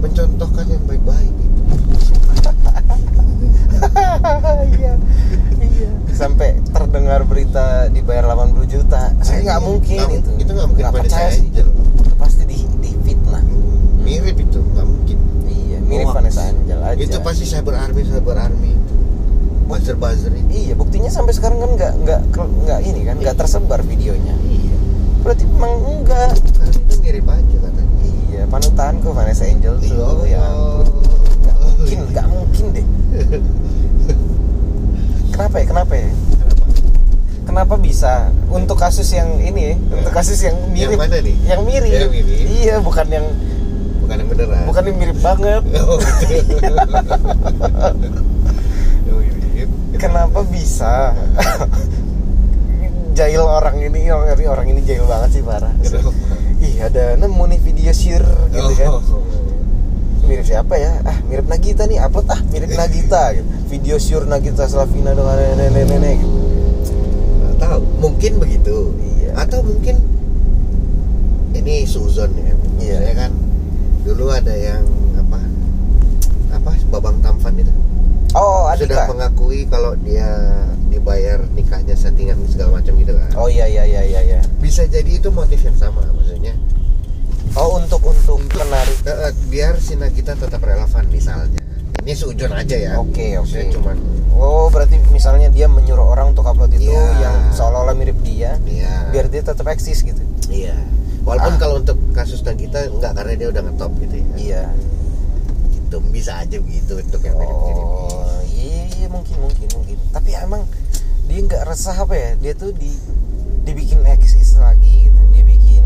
Mencontohkan 0.00 0.64
yang 0.64 0.80
baik-baik 0.88 1.28
gitu. 1.36 1.60
iya. 4.72 4.96
Iya. 5.60 5.90
Sampai 6.16 6.56
terdengar 6.72 7.20
berita 7.28 7.92
dibayar 7.92 8.32
80 8.32 8.64
juta. 8.64 9.12
Saya 9.20 9.44
nggak 9.44 9.60
mungkin 9.60 10.00
Nggak- 10.00 10.24
itu. 10.24 10.30
itu 10.40 10.48
nggak 10.56 10.68
mungkin 10.72 10.84
percaya 10.88 11.28
sih. 11.28 11.52
itu 11.52 11.68
pasti 12.16 12.48
di 12.48 12.64
di 12.80 12.96
fitnah. 13.04 13.44
Mirip 14.00 14.40
itu 14.40 14.56
nggak 14.72 14.86
mungkin. 14.88 15.18
Iya 15.44 15.84
mirip. 15.84 16.16
Vanessa 16.16 16.48
Angel 16.48 16.80
aja. 16.80 16.96
Itu 16.96 17.20
pasti 17.20 17.44
cyber 17.44 17.76
army 17.76 18.08
cyber 18.08 18.40
army. 18.40 18.72
itu 18.72 18.77
buzzer 19.68 19.92
buzzer 20.00 20.32
iya 20.48 20.72
buktinya 20.72 21.12
sampai 21.12 21.36
sekarang 21.36 21.60
kan 21.60 21.70
nggak 21.76 21.92
nggak 22.00 22.20
nggak 22.64 22.80
ini 22.80 23.04
kan 23.04 23.20
nggak 23.20 23.36
tersebar 23.36 23.84
videonya. 23.84 24.32
Iya. 24.48 24.72
Berarti 25.20 25.44
memang 25.44 25.72
enggak 25.84 26.32
karena 26.56 26.72
itu 26.72 26.96
mirip 27.04 27.28
aja 27.28 27.56
katanya. 27.60 27.96
Iya 28.32 28.42
panutanku 28.48 29.08
Vanessa 29.12 29.44
Angel 29.44 29.76
tuh 29.76 29.92
Iya. 30.24 30.32
ya 30.32 30.44
nggak 31.44 31.56
mungkin 31.60 31.98
nggak 32.16 32.26
mungkin 32.32 32.64
deh. 32.72 32.86
Kenapa 35.30 35.54
ya 35.60 35.66
kenapa 35.68 35.94
ya? 35.94 36.08
Kenapa? 37.48 37.80
bisa? 37.80 38.28
Untuk 38.52 38.76
kasus 38.76 39.08
yang 39.08 39.40
ini 39.40 39.72
ya, 39.72 39.74
untuk 39.96 40.12
kasus 40.12 40.36
yang 40.44 40.52
mirip. 40.68 40.94
Yang 40.94 41.00
mana 41.00 41.16
nih? 41.24 41.36
yang 41.48 41.60
mirip, 41.64 41.90
Yang 41.90 42.10
mirip. 42.12 42.44
iya 42.44 42.74
bukan 42.76 43.06
yang 43.08 43.24
bukan 44.04 44.16
yang 44.20 44.28
beneran? 44.28 44.62
Bukan 44.68 44.82
yang 44.84 44.96
mirip 45.00 45.18
banget. 45.24 45.62
Oh, 45.80 45.96
oh. 45.96 46.00
kenapa 49.98 50.46
bisa? 50.46 51.12
Jail 53.18 53.42
orang 53.42 53.82
ini 53.82 54.14
orang 54.14 54.38
ini 54.38 54.46
orang 54.46 54.66
ini 54.70 54.80
jail 54.86 55.02
banget 55.10 55.34
sih 55.34 55.42
parah. 55.42 55.74
Kenapa? 55.82 56.14
ih 56.62 56.74
ada 56.78 57.18
nemu 57.18 57.44
nih 57.50 57.60
video 57.66 57.90
share 57.90 58.26
gitu 58.54 58.72
kan. 58.78 58.94
Oh. 58.94 59.02
mirip 60.30 60.46
siapa 60.46 60.78
ya? 60.78 61.02
Ah 61.02 61.18
mirip 61.26 61.50
Nagita 61.50 61.90
nih 61.90 61.98
upload. 61.98 62.30
Ah 62.30 62.38
mirip 62.54 62.70
Nagita 62.78 63.34
gitu. 63.34 63.46
video 63.66 63.96
sure 63.98 64.22
Nagita 64.22 64.70
Slavina 64.70 65.18
dengan 65.18 65.34
nenek-nenek 65.34 66.14
gitu. 66.22 66.38
Nggak 67.42 67.54
tahu. 67.58 67.82
Mungkin 67.98 68.32
begitu. 68.38 68.94
Iya. 69.18 69.34
atau 69.34 69.66
mungkin 69.66 69.98
ini 71.58 71.82
suzon 71.82 72.30
ya. 72.38 72.54
Iya. 72.78 72.96
saya 73.02 73.14
kan 73.26 73.30
dulu 74.06 74.30
ada 74.30 74.54
yang 74.54 74.86
apa 75.18 75.42
apa 76.54 76.70
babang 76.86 77.18
tampan 77.18 77.66
itu 77.66 77.74
oh 78.34 78.68
sudah 78.68 78.76
Adika 78.76 79.02
mengakui 79.08 79.64
kalau 79.64 79.92
dia 79.98 80.28
dibayar 80.88 81.40
nikahnya 81.52 81.92
settingan 81.92 82.36
segala 82.46 82.80
macam 82.80 82.92
gitu 82.94 83.12
kan 83.12 83.30
oh 83.36 83.46
iya 83.46 83.64
iya 83.64 83.84
iya 83.84 84.02
iya 84.02 84.20
iya 84.22 84.40
bisa 84.58 84.84
jadi 84.84 85.08
itu 85.08 85.28
motif 85.30 85.60
yang 85.60 85.76
sama 85.76 86.00
maksudnya 86.10 86.52
oh 87.54 87.76
untuk 87.76 88.00
untuk 88.02 88.40
menarik 88.50 88.96
Eh, 89.02 89.12
eh, 89.12 89.32
biar 89.48 89.76
si 89.78 89.94
Nagita 89.94 90.34
tetap 90.34 90.60
relevan 90.60 91.04
misalnya 91.08 91.60
ini 92.00 92.12
seujon 92.12 92.48
aja 92.50 92.72
ya 92.72 92.92
Oke, 92.96 93.36
oke. 93.36 93.44
Maksudnya 93.44 93.68
cuman 93.74 93.96
Oh, 94.32 94.70
berarti 94.70 95.02
misalnya 95.10 95.50
dia 95.50 95.66
menyuruh 95.66 96.08
orang 96.08 96.30
untuk 96.30 96.46
upload 96.46 96.70
itu 96.70 96.86
Iya. 96.86 97.10
yang 97.18 97.36
seolah-olah 97.50 97.90
mirip 97.92 98.14
dia, 98.22 98.54
iya 98.64 99.10
biar 99.10 99.26
dia 99.26 99.42
tetap 99.42 99.66
eksis 99.66 100.00
gitu. 100.00 100.22
iya 100.46 100.78
walaupun 101.26 101.54
Ah. 101.54 101.60
kalau 101.60 101.74
untuk 101.76 101.98
kasus 102.14 102.40
Nagita 102.40 102.86
enggak 102.86 103.12
karena 103.12 103.34
dia 103.34 103.48
udah 103.50 103.62
ngetop 103.66 103.92
gitu 103.98 104.14
ya 104.14 104.24
Iya. 104.38 104.62
Itu 105.88 105.98
bisa 106.12 106.44
aja 106.44 106.56
begitu 106.60 107.00
untuk 107.00 107.20
yang 107.24 107.36
mirip-mirip 107.40 107.86
Oh, 107.88 108.40
iya, 108.44 108.84
iya 109.00 109.06
mungkin 109.08 109.40
mungkin 109.40 109.66
mungkin. 109.72 109.96
Tapi 110.12 110.30
emang 110.36 110.68
dia 111.24 111.40
nggak 111.40 111.64
resah 111.64 111.96
apa 111.96 112.12
ya? 112.12 112.30
Dia 112.36 112.52
tuh 112.52 112.76
di 112.76 112.92
dibikin 113.64 114.04
eksis 114.04 114.60
lagi 114.60 115.08
gitu, 115.08 115.20
dibikin 115.32 115.84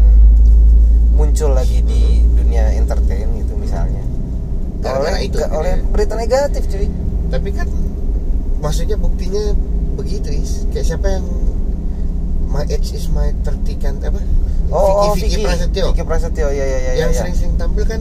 muncul 1.15 1.55
lagi 1.55 1.83
di 1.87 2.27
dunia 2.35 2.75
entertain 2.75 3.31
gitu 3.39 3.55
misalnya. 3.55 4.03
Gara-gara 4.83 5.15
oleh 5.15 5.31
itu, 5.31 5.39
oleh 5.39 5.75
ya. 5.79 5.87
berita 5.87 6.15
negatif 6.19 6.67
cuy. 6.67 6.91
tapi 7.33 7.49
kan 7.49 7.65
maksudnya 8.61 9.01
buktinya 9.01 9.57
begitu 9.97 10.29
is 10.29 10.69
kayak 10.69 10.85
siapa 10.85 11.09
yang 11.17 11.25
my 12.53 12.61
age 12.69 12.93
is 12.93 13.09
my 13.09 13.33
30 13.41 13.81
kan 13.81 13.95
apa 14.03 14.21
Oh, 14.73 15.13
Vicky, 15.17 15.37
Vicky 15.37 15.45
Prasetyo 15.45 15.85
Vicky 15.93 16.05
Prasetyo, 16.05 16.49
ya 16.49 16.65
ya 16.65 16.79
ya. 16.81 16.93
yang 17.05 17.13
ya, 17.13 17.17
ya. 17.17 17.21
sering-sering 17.25 17.57
tampil 17.57 17.85
kan 17.89 18.01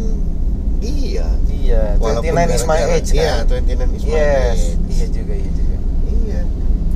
iya 0.83 1.27
Iya, 1.61 1.83
Walaupun 1.95 2.33
29 2.33 2.51
is 2.51 2.63
my 2.65 2.81
age 2.89 3.09
iya 3.11 3.31
kan. 3.39 3.61
29 3.61 3.69
is 3.91 4.03
my 4.03 4.11
Yes, 4.11 4.57
age 4.57 4.65
iya 4.89 5.05
juga, 5.07 5.33
iya 5.35 5.51
juga. 5.51 5.75
iya 6.09 6.39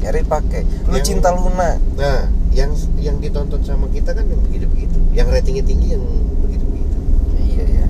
Nyari 0.01 0.21
pakai. 0.23 0.62
Lu 0.84 0.95
Yang- 0.95 1.06
cinta 1.08 1.30
Luna. 1.30 1.69
nah 1.93 2.19
yang 2.49 2.71
yang 2.97 3.19
ditonton 3.19 3.62
sama 3.62 3.86
kita 3.89 4.12
kan 4.12 4.25
yang 4.25 4.39
begitu-begitu 4.41 4.95
yang 5.12 5.28
ratingnya 5.28 5.62
tinggi 5.62 5.91
yang 5.91 6.04
begitu-begitu 6.39 6.97
Iya, 7.38 7.63
iya. 7.67 7.86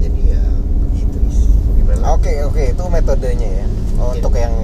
jadi 0.00 0.20
ya 0.32 0.42
begitu 0.82 1.16
is 1.24 1.38
Oke, 2.08 2.32
oke, 2.42 2.62
itu 2.66 2.82
metodenya 2.88 3.48
ya. 3.54 3.66
Oh, 3.96 4.10
untuk 4.10 4.32
yang 4.32 4.54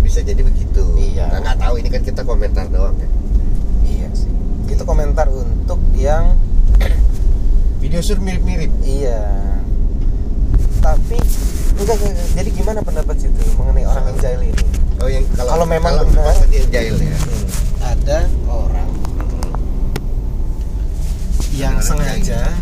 bisa 0.00 0.18
jadi 0.20 0.40
begitu 0.40 0.82
Iya. 0.96 1.28
nah, 1.28 1.38
nggak 1.42 1.58
tahu 1.58 1.74
ini 1.76 1.88
kan 1.90 2.00
kita 2.00 2.22
komentar 2.22 2.66
doang 2.66 2.96
ya 2.96 3.08
iya 3.84 4.08
sih. 4.12 4.30
Itu 4.66 4.82
komentar 4.82 5.28
untuk 5.28 5.78
yang 5.94 6.34
video 7.78 8.00
sur 8.00 8.18
mirip-mirip 8.18 8.72
iya 8.80 9.20
tapi 10.86 11.18
enggak, 11.82 11.98
enggak, 11.98 12.28
jadi 12.38 12.50
gimana 12.54 12.78
pendapat 12.78 13.16
situ 13.18 13.42
mengenai 13.58 13.82
orang 13.90 14.04
yang 14.06 14.18
jahil 14.22 14.40
ini? 14.46 14.62
Oh 15.02 15.08
yang 15.10 15.26
kalau, 15.34 15.50
kalau 15.58 15.66
memang 15.66 15.92
kalau 15.98 16.06
benar. 16.06 16.46
dia 16.46 16.62
jahil 16.70 16.94
ya. 17.02 17.18
Hmm. 17.18 17.46
Ada 17.82 18.18
orang 18.46 18.86
hmm. 18.86 19.50
yang 21.58 21.74
orang 21.74 21.82
sengaja 21.90 22.38
jahil. 22.38 22.54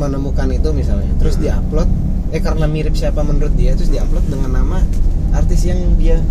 menemukan 0.00 0.48
itu 0.48 0.68
misalnya 0.72 1.12
terus 1.20 1.36
hmm. 1.36 1.44
diupload. 1.44 1.88
Eh 2.32 2.40
karena 2.40 2.64
mirip 2.64 2.96
siapa 2.96 3.20
menurut 3.20 3.52
dia 3.52 3.76
terus 3.76 3.92
diupload 3.92 4.24
dengan 4.32 4.64
nama 4.64 4.80
artis 5.36 5.68
yang 5.68 5.76
dia 6.00 6.24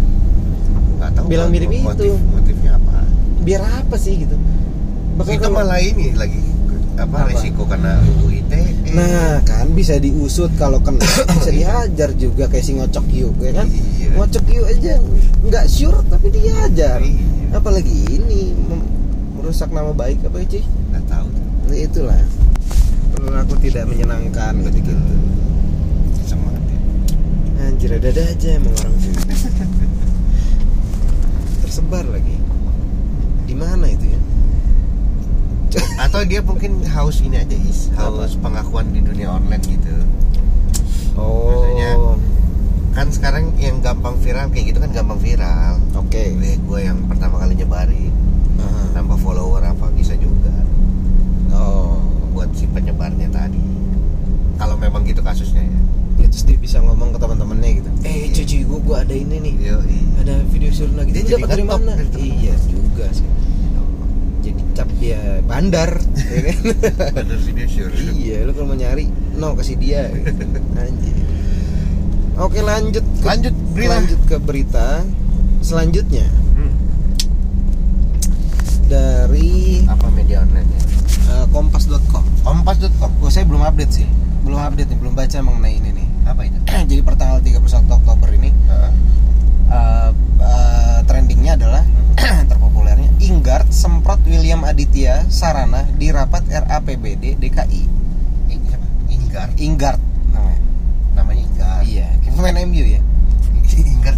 nggak 0.97 1.13
tahu 1.13 1.29
bilang 1.29 1.53
mirip 1.53 1.69
motif, 1.85 2.17
itu 2.17 2.17
motifnya 2.33 2.81
apa. 2.81 3.05
Biar 3.45 3.61
apa 3.61 3.95
sih 4.01 4.25
gitu? 4.25 4.33
Bahkan 5.21 5.37
itu 5.37 5.49
malah 5.53 5.77
ini 5.77 6.17
lagi 6.17 6.50
apa, 7.01 7.15
Apa? 7.17 7.27
resiko 7.33 7.63
karena 7.65 7.97
UU 7.99 8.27
ITE 8.41 8.61
Nah 8.91 9.39
kan 9.41 9.71
bisa 9.71 9.95
diusut 9.97 10.51
kalau 10.59 10.77
kena. 10.83 11.01
Bisa 11.39 11.49
dihajar 11.49 12.11
juga 12.13 12.45
kayak 12.45 12.61
si 12.61 12.75
ngocok 12.75 13.05
yuk 13.09 13.33
ya 13.39 13.51
kan? 13.55 13.67
Iya. 13.67 14.09
ngocok 14.19 14.45
yuk 14.51 14.67
aja 14.67 14.93
nggak 15.41 15.65
sure 15.65 15.99
tapi 16.11 16.27
dihajar 16.29 16.99
Iya. 16.99 17.55
apalagi 17.55 17.95
ini 18.11 18.51
merusak 19.33 19.71
nama 19.71 19.89
baik 19.89 20.21
apa 20.27 20.43
sih 20.45 20.61
nggak 20.91 21.03
tahu. 21.07 21.27
Nah, 21.65 21.77
itulah. 21.77 22.21
Perilaku 23.11 23.55
tidak 23.59 23.83
menyenangkan 23.87 24.53
ketika 24.69 24.91
itu. 24.91 25.15
semangat 26.23 26.63
ya. 26.63 26.79
anjir 27.65 27.89
ada 27.91 28.07
ada 28.07 28.23
aja 28.27 28.49
emang 28.55 28.75
orang 28.77 28.95
tersebar 31.63 32.05
lagi. 32.07 32.37
Di 33.47 33.55
mana 33.57 33.87
itu 33.87 34.05
ya 34.07 34.19
atau 36.03 36.21
dia 36.27 36.43
mungkin 36.43 36.83
haus 36.83 37.23
ini 37.23 37.39
aja 37.39 37.55
is. 37.55 37.87
Haus 37.95 38.35
pengakuan 38.39 38.91
di 38.91 38.99
dunia 38.99 39.31
online 39.31 39.63
gitu. 39.63 39.95
Maksudnya, 41.15 41.91
kan 42.91 43.07
sekarang 43.11 43.55
yang 43.59 43.79
gampang 43.79 44.15
viral 44.19 44.51
kayak 44.51 44.75
gitu 44.75 44.79
kan 44.83 44.91
gampang 44.91 45.19
viral. 45.19 45.79
Oke. 45.95 46.35
Gue 46.35 46.59
gue 46.59 46.79
yang 46.83 46.99
pertama 47.07 47.39
kali 47.39 47.55
nyebarin. 47.55 48.13
Aha. 48.61 48.99
nambah 48.99 49.17
follower 49.23 49.63
apa 49.63 49.89
bisa 49.95 50.13
juga. 50.19 50.53
Oh. 51.55 51.97
Buat 52.35 52.51
si 52.53 52.67
penyebarnya 52.69 53.31
tadi. 53.31 53.63
Kalau 54.59 54.75
memang 54.77 55.07
gitu 55.07 55.23
kasusnya 55.23 55.63
ya. 55.63 55.79
Ya 56.21 56.27
terus 56.29 56.43
dia 56.45 56.57
bisa 56.59 56.77
ngomong 56.83 57.15
ke 57.15 57.17
teman-temannya 57.17 57.69
gitu. 57.81 57.89
Eh 58.05 58.29
Iya. 58.29 58.43
cuci 58.43 58.55
gua 58.67 58.79
gua 58.83 58.97
ada 59.01 59.15
ini 59.15 59.39
nih. 59.39 59.55
Yo, 59.57 59.77
ada 60.21 60.35
video 60.51 60.69
surna 60.69 61.01
gitu. 61.07 61.15
Dia 61.15 61.39
dapat 61.39 61.49
dari 61.57 61.65
mana? 61.65 61.91
iya 62.19 62.53
juga 62.69 63.07
sih 63.15 63.25
cap 64.71 64.89
dia 64.97 65.19
bandar 65.43 65.99
ya 66.15 66.39
kan? 66.47 66.57
Bener 67.15 67.37
video 67.39 67.67
sure 67.67 67.91
iya 68.15 68.43
lu 68.43 68.51
kalau 68.51 68.71
mau 68.71 68.77
nyari 68.77 69.05
no 69.35 69.53
kasih 69.53 69.75
dia 69.75 70.07
anjir. 70.75 71.15
Oke 72.39 72.63
lanjut 72.63 73.03
ke, 73.03 73.25
Lanjut, 73.27 73.53
berita. 73.75 73.91
lanjut 73.91 74.19
ke 74.25 74.35
berita 74.39 74.87
selanjutnya. 75.61 76.25
Hmm. 76.55 76.73
dari 78.87 79.83
apa 79.87 80.07
media 80.11 80.43
online 80.43 80.67
ya 80.67 80.81
eh, 81.31 81.45
kompas.com 81.51 82.23
kompas.com 82.43 83.11
Wah, 83.21 83.31
saya 83.31 83.45
belum 83.45 83.61
update 83.61 83.93
sih. 83.93 84.07
Belum 84.41 84.57
update 84.57 84.89
nih 84.89 84.99
belum 84.99 85.13
baca 85.13 85.37
mengenai 85.39 85.73
ini 85.77 85.89
nih. 85.95 86.07
Apa 86.25 86.41
itu? 86.43 86.57
Jadi 86.89 87.01
per 87.05 87.15
tanggal 87.15 87.39
31 87.39 87.61
Oktober 87.87 88.29
ini 88.33 88.49
Heeh. 88.49 88.91
Uh, 89.71 90.09
uh, 90.37 90.99
trendingnya 91.07 91.55
adalah 91.57 91.83
terpopulernya 92.51 93.09
Inggard 93.23 93.71
semprot 93.71 94.19
William 94.27 94.61
Aditya 94.67 95.23
Sarana 95.31 95.87
di 95.95 96.11
rapat 96.11 96.43
RAPBD 96.51 97.39
DKI 97.39 97.83
Ing- 98.51 98.67
siapa? 98.67 98.87
Inggar 99.09 99.49
Inggard 99.57 99.99
namanya. 100.29 100.59
Namanya 101.15 101.41
Inggar 101.47 101.79
iya 101.87 102.07
kayak 102.21 102.33
pemain 102.35 102.57
MU 102.67 102.85
ya? 102.85 103.01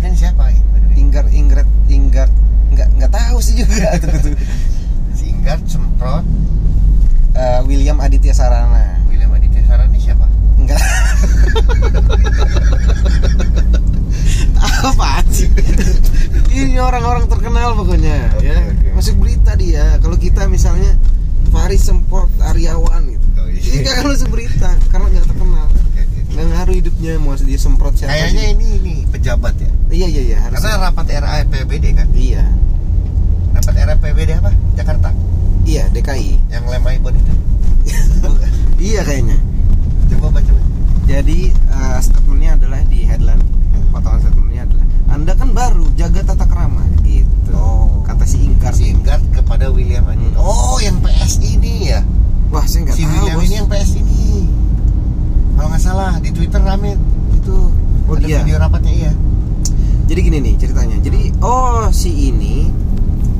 Kan 0.03 0.13
siapa? 0.19 0.51
Way? 0.51 0.57
Inggard 0.99 1.29
Inggard 1.31 1.69
Inggard 1.87 2.33
nggak 2.73 2.89
nggak 2.99 3.11
tahu 3.13 3.37
sih 3.39 3.63
juga. 3.63 3.95
Tuh, 4.01 4.09
tuh. 4.09 4.35
si 5.13 5.29
Inggar 5.31 5.61
semprot. 5.63 6.25
Uh, 7.33 7.61
William 7.65 7.97
Aditya 7.97 8.35
Sarana. 8.35 8.99
William 9.09 9.31
Aditya 9.31 9.63
Sarani 9.65 9.97
siapa? 9.97 10.27
Enggak 10.59 10.77
apa 14.61 15.23
sih? 15.31 15.49
Ini 16.53 16.77
orang-orang 16.77 17.25
terkenal 17.25 17.73
pokoknya 17.73 18.13
ya. 18.13 18.29
Oke, 18.37 18.53
oke. 18.53 18.87
masuk 18.93 19.15
berita 19.17 19.51
dia 19.57 19.97
kalau 19.99 20.17
kita 20.21 20.45
misalnya 20.45 20.93
Faris 21.49 21.81
Semport 21.85 22.29
Aryawan 22.41 23.09
gitu. 23.09 23.25
Oh, 23.37 23.47
iya. 23.49 23.61
ini 23.81 23.85
kan 23.85 24.05
masuk 24.05 24.29
berita 24.29 24.69
karena 24.93 25.05
nggak 25.09 25.25
terkenal. 25.29 25.65
Nggak 26.33 26.45
ngaruh 26.49 26.75
hidupnya 26.77 27.11
mau 27.21 27.37
dia 27.37 27.59
semprot 27.61 27.93
siapa 27.93 28.09
kayaknya 28.09 28.45
juga. 28.49 28.53
ini 28.57 28.67
ini 28.81 28.95
pejabat 29.05 29.53
ya? 29.61 29.71
Iya 29.93 30.07
iya 30.09 30.21
iya 30.33 30.37
harus 30.41 30.57
karena 30.57 30.89
rapat 30.89 31.05
RAPBD 31.13 31.85
kan? 31.93 32.07
Iya. 32.13 32.43
Rapat 33.53 33.73
RAPBD 33.85 34.31
apa? 34.41 34.51
Jakarta? 34.73 35.09
Iya 35.63 35.83
DKI 35.93 36.31
yang 36.49 36.65
lem 36.65 36.85
iPhone 36.89 37.17
itu? 37.17 37.33
Iya 38.83 38.99
kayaknya. 39.07 39.37
Coba 40.11 40.27
baca 40.39 40.51
baca. 40.51 40.71
jadi 41.07 41.39
uh, 41.71 41.99
statementnya 42.03 42.59
adalah 42.59 42.81
di 42.91 43.02
potongan 43.93 44.19
statementnya 44.19 44.61
adalah 44.65 44.85
anda 45.07 45.31
kan 45.33 45.49
baru 45.51 45.85
jaga 45.93 46.21
tata 46.25 46.45
krama. 46.45 46.81
Gitu. 46.99 47.53
Oh. 47.53 48.01
kata 48.01 48.25
si 48.25 48.41
Ingkar 48.41 48.73
si 48.73 48.89
Inggar 48.89 49.21
kepada 49.31 49.69
William 49.69 50.03
Aditya 50.03 50.33
Hmm. 50.33 50.43
oh 50.43 50.75
yang 50.77 50.97
PS 50.99 51.33
ini 51.39 51.87
ya? 51.87 52.01
Wah 52.49 52.65
saya 52.65 52.83
nggak 52.83 52.95
si 52.95 53.03
tahu 53.03 53.13
William 53.13 53.37
bos. 53.37 53.45
ini 53.45 53.55
yang 53.55 53.67
PS 53.67 53.91
ini. 53.95 54.21
Kalau 55.53 55.67
nggak 55.69 55.83
salah 55.83 56.11
di 56.17 56.29
Twitter 56.29 56.59
rame. 56.59 56.97
Itu 57.31 57.69
Oh, 58.03 58.13
ada 58.13 58.25
dia. 58.25 58.41
video 58.41 58.57
rapatnya 58.57 58.91
iya. 58.91 59.11
Jadi 60.03 60.19
gini 60.21 60.37
nih 60.41 60.53
ceritanya. 60.57 60.97
Jadi 60.99 61.31
oh 61.39 61.87
si 61.89 62.11
ini 62.27 62.67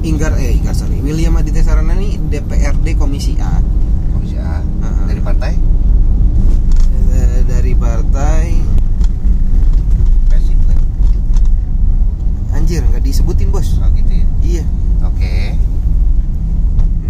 Inggar 0.01 0.37
eh 0.37 0.53
Inggar 0.53 0.71
sorry. 0.71 0.99
William 0.99 1.33
Aditya 1.33 1.63
Sarana 1.63 1.93
ini 1.93 2.15
DPRD 2.21 2.93
Komisi 2.93 3.35
A. 3.37 3.59
Komisi 4.09 4.35
A. 4.35 4.61
Heeh. 4.61 5.03
dari 5.05 5.19
partai? 5.19 5.53
Eh, 7.11 7.39
dari 7.43 7.73
partai 7.73 8.45
PS 10.25 10.45
itu 10.49 10.63
kan 10.63 10.79
anjir 12.63 12.79
nggak 12.79 13.03
disebutin 13.03 13.51
bos. 13.51 13.75
Oh 13.83 13.91
gitu 13.91 14.07
ya? 14.15 14.25
Iya. 14.39 14.63
Oke. 15.03 15.59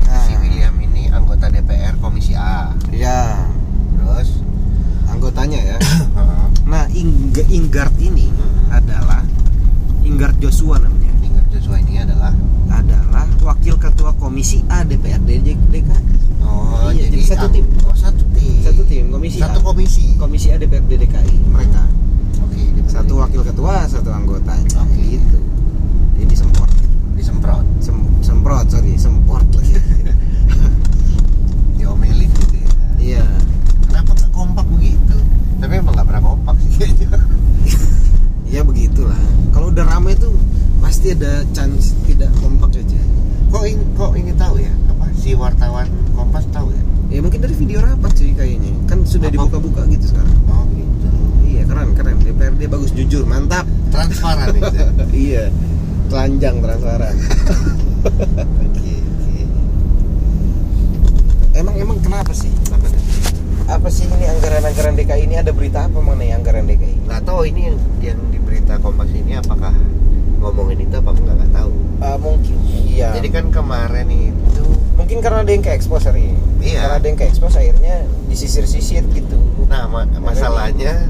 Nah. 0.02 0.26
Si 0.26 0.34
William 0.42 0.74
ini 0.82 1.14
anggota 1.14 1.46
DPR 1.46 1.94
Komisi 2.02 2.34
A. 2.34 2.74
Ya 2.90 3.38
terus? 3.94 4.42
Anggotanya 5.06 5.62
ya. 5.62 5.78
Nah 6.64 6.90
Ing 6.90 7.30
Inggard 7.54 7.94
ini 8.02 8.34
Hmm. 8.34 8.74
adalah 8.74 9.22
Inggard 10.02 10.42
Joshua 10.42 10.82
namanya. 10.82 11.14
Inggar 11.22 11.46
Joshua 11.54 11.78
ini 11.78 12.02
adalah? 12.02 12.34
Adalah 12.66 13.30
wakil 13.46 13.78
ketua 13.78 14.10
Komisi 14.18 14.66
A 14.66 14.82
DPRD 14.82 15.38
DKI 15.38 15.84
oh 16.42 16.90
Iya, 16.90 17.14
jadi, 17.14 17.14
jadi 17.14 17.30
satu 17.30 17.46
tim. 17.54 17.66
oh 17.86 17.94
satu 17.94 18.24
tim. 18.34 18.58
Satu 18.66 18.82
tim 18.90 19.06
Komisi 19.14 19.38
satu 19.38 19.62
A. 19.62 19.66
komisi. 19.70 20.18
Komisi 20.18 20.50
A 20.50 20.58
DPRD 20.58 20.98
DKI 20.98 21.36
mereka. 21.46 21.86
Oke 22.42 22.64
satu 22.90 23.14
wakil 23.22 23.42
ketua 23.44 23.86
satu 23.86 24.10
anggotanya 24.10 24.82
Oke. 24.82 24.98
gitu 25.14 25.40
jadi 26.24 26.36
semprot. 26.40 26.72
Disemprot 27.20 27.66
Sem 27.84 27.98
semprot 28.24 28.66
sorry 28.72 28.96
semprot 28.96 29.44
lagi 29.60 29.76
diomelin 31.78 32.32
gitu 32.32 32.56
ya. 32.56 32.70
Iya. 33.00 33.26
Kenapa 33.92 34.16
nggak 34.16 34.32
kompak 34.32 34.66
begitu? 34.72 35.18
Tapi 35.60 35.74
emang 35.84 35.94
nggak 36.00 36.08
pernah 36.08 36.24
kompak 36.24 36.56
sih. 36.64 36.72
Kayaknya 36.80 37.08
ya 38.56 38.62
begitulah. 38.64 39.20
Kalau 39.52 39.68
udah 39.70 39.84
rame 39.84 40.16
tuh 40.16 40.32
pasti 40.80 41.12
ada 41.12 41.44
chance 41.52 41.92
tidak 42.08 42.32
kompak 42.40 42.72
aja. 42.80 43.02
Kok 43.52 43.64
ini 43.68 43.84
kok 44.00 44.12
ini 44.16 44.32
tahu 44.40 44.56
ya? 44.64 44.74
Apa? 44.96 45.06
Si 45.20 45.36
wartawan 45.36 45.92
kompas 46.16 46.48
tahu 46.56 46.72
ya? 46.72 46.84
Ya 47.14 47.20
mungkin 47.22 47.44
dari 47.44 47.54
video 47.54 47.84
rapat 47.84 48.16
sih 48.16 48.32
kayaknya. 48.32 48.72
Kan 48.88 49.04
sudah 49.04 49.28
dibuka-buka 49.28 49.86
gitu 49.92 50.16
sekarang. 50.16 50.40
Oh 50.48 50.64
gitu. 50.72 51.08
Iya 51.52 51.68
keren 51.68 51.92
keren. 51.94 52.16
DPRD 52.24 52.72
bagus 52.72 52.96
jujur 52.96 53.28
mantap. 53.28 53.68
Transparan 53.94 54.56
itu 54.58 54.78
iya 55.30 55.54
telanjang 56.08 56.56
transparan 56.60 57.16
oke 58.04 58.44
oke. 58.60 59.36
Emang 61.54 61.76
emang 61.78 61.98
kenapa 62.02 62.34
sih? 62.34 62.50
Apa 63.64 63.88
sih 63.88 64.06
ini 64.06 64.26
anggaran-anggaran 64.28 64.94
DKI 64.94 65.24
ini? 65.24 65.36
Ada 65.40 65.56
berita 65.56 65.88
apa 65.88 65.98
mengenai 65.98 66.34
anggaran 66.34 66.66
DKI 66.66 67.08
nggak 67.08 67.22
tahu 67.24 67.48
ini 67.48 67.62
yang 67.72 67.78
yang 68.02 68.20
di 68.28 68.38
berita 68.38 68.76
kompas 68.78 69.08
ini 69.10 69.34
apakah 69.34 69.72
ngomongin 70.42 70.84
itu 70.84 70.96
apa 70.98 71.16
enggak 71.16 71.36
nggak 71.40 71.54
tahu. 71.56 71.72
Ah, 72.04 72.18
mungkin 72.20 72.58
iya. 72.68 73.16
Jadi 73.16 73.30
kan 73.32 73.46
kemarin 73.50 74.08
itu 74.12 74.66
mungkin 74.94 75.18
karena 75.24 75.42
ada 75.42 75.52
yang 75.52 75.64
ke 75.64 75.72
expose 75.72 76.06
hari 76.06 76.34
ini. 76.36 76.42
Iya. 76.64 76.80
karena 76.84 76.96
ada 77.00 77.08
yang 77.08 77.18
ke 77.18 77.26
expose 77.26 77.56
akhirnya 77.56 77.96
disisir-sisir 78.28 79.04
gitu. 79.16 79.38
Nah 79.72 79.88
ma- 79.88 80.10
masalahnya 80.20 81.08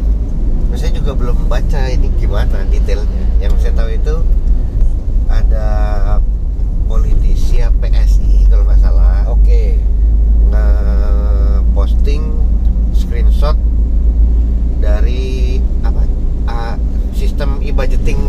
saya 0.74 0.90
juga 0.94 1.14
belum 1.14 1.50
baca 1.50 1.90
ini 1.90 2.14
gimana 2.22 2.62
detailnya. 2.70 3.26
Yang 3.42 3.54
saya 3.66 3.74
tahu 3.74 3.90
itu 3.90 4.16
ada 5.34 5.68
politisi 6.86 7.58
ya, 7.58 7.74
PSI 7.82 8.46
kalau 8.48 8.70
nggak 8.70 8.82
salah. 8.82 9.26
Oke. 9.34 9.82
Nge-posting 10.54 12.22
screenshot 12.94 13.58
dari 14.78 15.58
apa? 15.82 16.06
Ah, 16.46 16.76
sistem 17.18 17.58
e-budgeting 17.66 18.20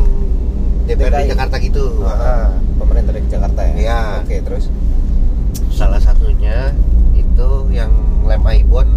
DPR 0.88 1.12
DKI. 1.12 1.30
Jakarta 1.36 1.56
gitu. 1.60 1.84
Ah, 2.08 2.48
pemerintah 2.80 3.12
DKI 3.12 3.28
Jakarta 3.28 3.60
ya. 3.68 3.74
Iya. 3.76 4.00
Oke, 4.24 4.36
terus? 4.40 4.64
Salah 5.68 6.00
satunya 6.00 6.72
itu 7.12 7.48
yang 7.68 7.92
lem 8.24 8.44
Aibon 8.48 8.88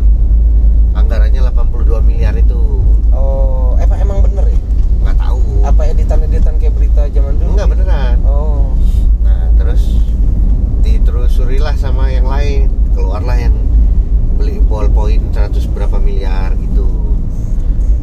anggarannya 0.95 1.41
82 1.43 1.99
miliar 2.07 2.33
itu. 2.39 2.81
Oh, 3.11 3.75
emang 3.81 3.99
emang 3.99 4.19
bener 4.23 4.47
ya? 4.47 4.59
Apa 5.67 5.83
editan-editan 5.85 6.55
kayak 6.57 6.73
berita 6.73 7.01
zaman 7.07 7.35
dulu? 7.35 7.51
nggak 7.53 7.67
beneran 7.69 8.17
Oh. 8.23 8.71
nah 9.19 9.51
terus 9.53 9.99
ditelusurilah 10.79 11.75
sama 11.75 12.07
yang 12.07 12.23
lain 12.23 12.65
keluarlah 12.91 13.35
yang 13.37 13.55
beli 14.33 14.61
ballpoint 14.61 15.19
100 15.29 15.51
berapa 15.67 15.97
miliar 15.97 16.55
gitu 16.55 16.87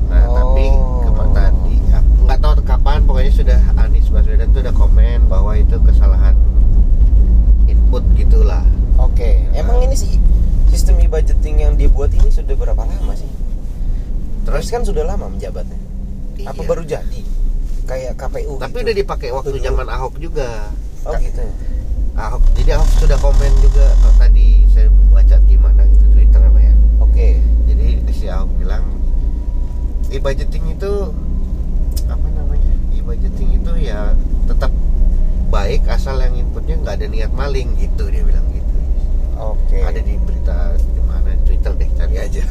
nah 0.06 0.22
Oh. 0.22 0.36
tapi 0.36 0.64
kapan 1.02 1.28
tadi 1.32 1.74
nggak 2.20 2.38
tahu 2.38 2.52
kapan 2.62 2.98
pokoknya 3.02 3.32
sudah 3.34 3.60
Anies 3.76 4.08
Baswedan 4.08 4.48
tuh 4.50 4.60
udah 4.60 4.74
komen 4.74 5.24
bahwa 5.24 5.52
itu 5.54 5.76
kesalahan 5.80 6.36
input 7.64 8.04
gitulah 8.14 8.64
Oke, 8.96 9.46
emang 9.52 9.80
ini 9.80 9.94
sih 9.94 10.16
sistem 10.68 10.98
e-budgeting 10.98 11.58
yang 11.58 11.74
dia 11.74 11.86
buat 11.86 12.10
ini 12.10 12.28
sudah 12.28 12.52
berapa 12.52 12.78
lama 12.78 13.12
sih? 13.12 13.26
Terus 14.42 14.66
kan 14.68 14.82
sudah 14.82 15.02
lama 15.04 15.26
menjabatnya. 15.28 15.74
Apa 16.42 16.56
Iya. 16.56 16.66
baru 16.66 16.82
jadi? 16.84 17.20
Kayak 17.84 18.16
KPU 18.16 18.56
tapi 18.56 18.72
gitu. 18.72 18.84
udah 18.88 18.94
dipakai 18.96 19.28
waktu 19.28 19.60
zaman 19.60 19.86
Ahok 19.86 20.16
juga 20.16 20.72
Oh 21.04 21.12
gitu. 21.16 21.36
ya? 21.36 21.52
Ahok 22.16 22.42
jadi 22.54 22.70
Ahok 22.74 22.90
sudah 22.96 23.18
komen 23.18 23.52
juga 23.60 23.92
kok 23.94 24.14
tadi 24.16 24.64
saya 24.68 24.88
baca 25.08 25.36
di 25.40 25.56
mana 25.56 25.84
gitu 25.86 26.04
Twitter 26.10 26.40
apa 26.40 26.58
ya 26.58 26.74
Oke. 26.98 27.28
jadi 27.66 27.86
si 28.08 28.26
Ahok 28.26 28.50
bilang 28.56 28.84
e-budgeting 30.08 30.64
itu 30.70 30.92
apa 32.06 32.26
namanya 32.30 32.72
e-budgeting 32.92 33.50
itu 33.54 33.72
ya 33.82 34.14
tetap 34.44 34.72
baik 35.48 35.84
asal 35.86 36.16
yang 36.18 36.34
inputnya 36.34 36.78
nggak 36.78 36.94
ada 36.98 37.06
niat 37.06 37.30
maling 37.30 37.74
gitu 37.76 38.08
dia 38.08 38.22
bilang 38.22 38.46
gitu 38.48 38.76
Oke. 39.36 39.82
ada 39.82 39.98
di 39.98 40.14
berita 40.16 40.56
di 40.78 41.02
mana 41.02 41.30
Twitter 41.42 41.72
deh 41.74 41.90
cari 41.92 42.16
aja 42.18 42.42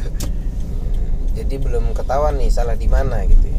Jadi 1.34 1.58
belum 1.58 1.90
ketahuan 1.92 2.38
nih 2.38 2.46
salah 2.46 2.78
di 2.78 2.86
mana 2.86 3.26
gitu 3.26 3.42
ya. 3.44 3.53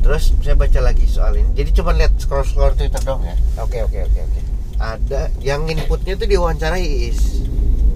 Terus 0.00 0.32
saya 0.38 0.54
baca 0.54 0.80
lagi 0.80 1.04
soal 1.04 1.34
ini 1.34 1.50
jadi 1.54 1.70
coba 1.74 1.90
lihat 1.92 2.12
scroll 2.16 2.42
scroll 2.42 2.72
Twitter 2.72 3.02
dong 3.02 3.20
ya 3.20 3.34
Oke 3.58 3.82
oke 3.82 3.98
oke 4.00 4.20
oke. 4.20 4.40
ada 4.78 5.20
yang 5.38 5.64
inputnya 5.64 6.14
tuh 6.14 6.24
diwawancarai 6.24 6.84
is 7.04 7.42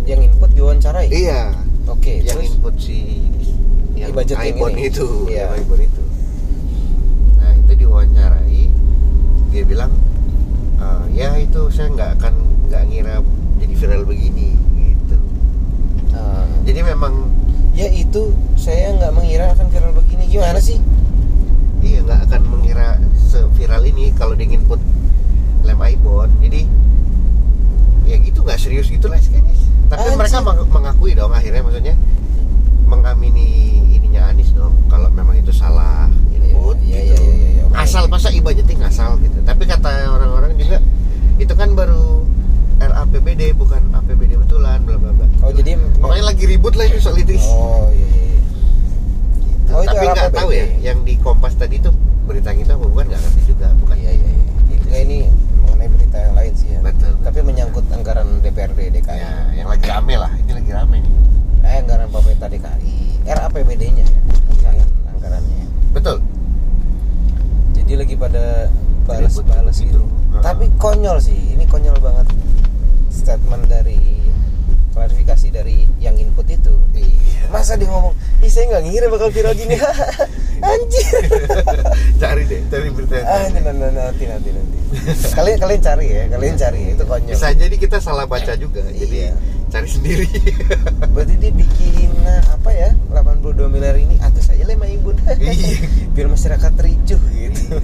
Yang 0.02 0.28
input 0.28 0.50
diwawancarai. 0.52 1.06
iya 1.08 1.54
Oke. 1.84 2.20
yang 2.20 2.36
terus? 2.36 2.52
input 2.52 2.74
si 2.76 3.22
yang 3.94 4.10
Ibon 4.10 4.74
itu 4.74 5.06
Iya. 5.28 5.46
Ibon 5.56 5.80
itu 5.80 6.02
nah 7.36 7.52
itu 7.52 7.72
diwawancarai 7.76 8.62
dia 9.48 9.62
bilang 9.62 9.92
"Eh, 10.76 11.02
ya 11.14 11.36
itu 11.36 11.60
saya 11.68 11.86
nggak 11.88 12.10
akan 12.16 12.34
nggak 12.66 12.82
ngira 12.88 13.14
jadi 13.56 13.74
viral 13.76 14.02
begini 14.02 14.48
gitu 14.76 15.16
Ah, 16.10 16.44
jadi 16.62 16.82
memang 16.84 17.30
ya 17.72 17.86
itu 17.86 18.32
saya 18.54 18.90
nggak 18.92 19.12
mengira 19.12 19.48
akan 19.50 19.66
viral 19.66 19.92
begini. 19.94 20.28
Gimana 20.28 20.58
sih? 20.58 20.76
Iya 22.02 22.08
nggak 22.08 22.20
akan 22.26 22.42
mengira 22.48 22.88
seviral 23.16 23.82
ini 23.84 24.10
kalau 24.12 24.34
dia 24.34 24.48
input 24.48 24.82
lem 25.62 25.78
Ibon 25.78 26.26
jadi 26.40 26.66
ya 28.02 28.16
gitu 28.18 28.42
nggak 28.42 28.58
serius 28.58 28.90
gitu 28.90 29.06
lah 29.06 29.16
kayaknya 29.16 29.54
tapi 29.86 30.02
Anjir. 30.04 30.18
mereka 30.18 30.38
meng- 30.40 30.66
mengakui 30.68 31.12
dong 31.12 31.30
akhirnya 31.30 31.62
maksudnya 31.62 31.94
mengamini 32.84 33.46
ininya 33.92 34.28
Anies 34.28 34.50
dong 34.50 34.74
kalau 34.86 35.06
memang 35.08 35.38
itu 35.38 35.50
salah 35.50 36.10
input 36.28 36.76
Iya, 36.82 36.98
iya, 37.00 37.14
gitu. 37.14 37.22
iya, 37.22 37.32
iya, 37.32 37.48
iya. 37.52 37.62
Oke. 37.64 37.76
asal 37.78 38.04
masa 38.06 38.28
e-budgeting 38.28 38.82
asal 38.82 39.14
gitu 39.18 39.38
tapi 39.40 39.62
kata 39.64 39.88
orang-orang 40.08 40.58
juga 40.58 40.82
itu 41.38 41.52
kan 41.52 41.72
baru 41.72 42.26
RAPBD 42.78 43.54
bukan 43.54 43.78
APBD 43.94 44.34
betulan 44.36 44.82
bla 44.82 44.98
bla 44.98 45.14
bla 45.14 45.26
Oh 45.40 45.50
jadi 45.50 45.78
makanya 45.96 46.24
lagi 46.28 46.44
ribut 46.44 46.74
lah 46.74 46.84
itu 46.84 46.98
soal 46.98 47.14
itu 47.16 47.38
Oh 47.46 47.86
iya. 47.88 48.10
Gitu. 49.72 49.74
Oh, 49.74 49.82
itu 49.82 49.88
tapi 49.90 50.06
nggak 50.06 50.30
tahu 50.32 50.50
ya 50.52 50.66
yang 50.82 50.98
di 51.00 51.14
Kompas 51.16 51.54
tadi 51.54 51.76
tuh 51.78 51.92
berita 52.22 52.52
itu 52.52 52.68
apa 52.68 52.84
bukan 52.84 53.04
nggak 53.06 53.20
ngerti 53.20 53.42
juga 53.46 53.68
bukan 53.74 53.96
Iya 53.96 54.12
iya. 54.12 54.28
iya. 54.28 54.44
Gitu 54.68 54.84
Nggak, 54.84 54.94
sih. 54.94 55.06
ini 55.06 55.18
mengenai 55.58 55.88
berita 55.88 56.16
yang 56.18 56.34
lain 56.34 56.52
sih 56.52 56.68
ya. 56.68 56.78
Betul. 56.82 57.12
Tapi 57.18 57.38
menyangkut 57.40 57.84
anggaran 57.88 58.28
DPRD 58.38 58.80
DKI. 58.92 59.16
ya 59.16 59.32
yang 59.54 59.66
lagi 59.66 59.86
rame 59.86 60.14
lah 60.14 60.32
ini 60.36 60.52
lagi 60.52 60.70
rame 60.70 60.96
nih 60.98 61.12
Eh, 61.62 61.74
anggaran 61.78 62.08
pemerintah 62.08 62.46
DKI. 62.46 62.96
RAPBD-nya 63.24 64.04
ya, 64.04 64.18
bukan 64.44 64.74
anggarannya. 65.08 65.64
betul 65.90 66.18
Jadi 67.72 67.92
lagi 67.96 68.14
pada 68.14 68.66
balas-balas 69.02 69.76
gitu. 69.78 70.02
gitu. 70.02 70.38
Tapi 70.38 70.68
konyol 70.76 71.16
sih. 71.18 71.54
Ini 71.54 71.64
konyol 71.64 71.96
banget 71.98 72.26
statement 73.08 73.64
dari 73.66 73.98
klarifikasi 74.92 75.46
dari 75.50 75.88
yang 75.98 76.14
input 76.14 76.46
itu. 76.46 76.74
iya 76.94 77.48
Masa 77.48 77.76
dia 77.76 77.88
ngomong, 77.88 78.12
ih 78.40 78.48
saya 78.48 78.68
nggak 78.70 78.82
ngira 78.88 79.06
bakal 79.08 79.28
viral 79.28 79.52
gini. 79.52 79.76
Anjir. 80.62 81.26
cari 82.22 82.46
deh 82.46 82.62
cari 82.70 82.86
berita 82.94 83.18
ah, 83.26 83.50
nanti, 83.50 83.60
nanti, 83.66 83.82
nanti, 83.98 84.24
nanti, 84.30 84.50
nanti. 84.54 84.76
kalian 85.34 85.58
kalian 85.58 85.80
cari 85.82 86.06
ya, 86.06 86.22
kalian 86.30 86.54
cari 86.54 86.80
ya. 86.86 86.90
itu 86.94 87.02
konyol. 87.02 87.34
bisa 87.34 87.48
jadi 87.50 87.74
kita 87.74 87.98
salah 87.98 88.30
baca 88.30 88.54
juga 88.54 88.78
jadi 88.94 89.26
Iya. 89.26 89.32
cari 89.74 89.88
sendiri 89.90 90.28
Berarti 91.18 91.34
dia 91.34 91.50
bikin 91.50 92.14
nah, 92.22 92.38
apa 92.54 92.70
ya? 92.70 92.94
82 93.10 93.58
miliar 93.66 93.98
ini 93.98 94.22
atas 94.22 94.54
aja 94.54 94.62
lema 94.62 94.86
ibu. 94.86 95.10
Iya. 95.42 95.82
Biar 96.14 96.30
masyarakat 96.30 96.72
ricuh 96.78 97.18
gitu. 97.34 97.74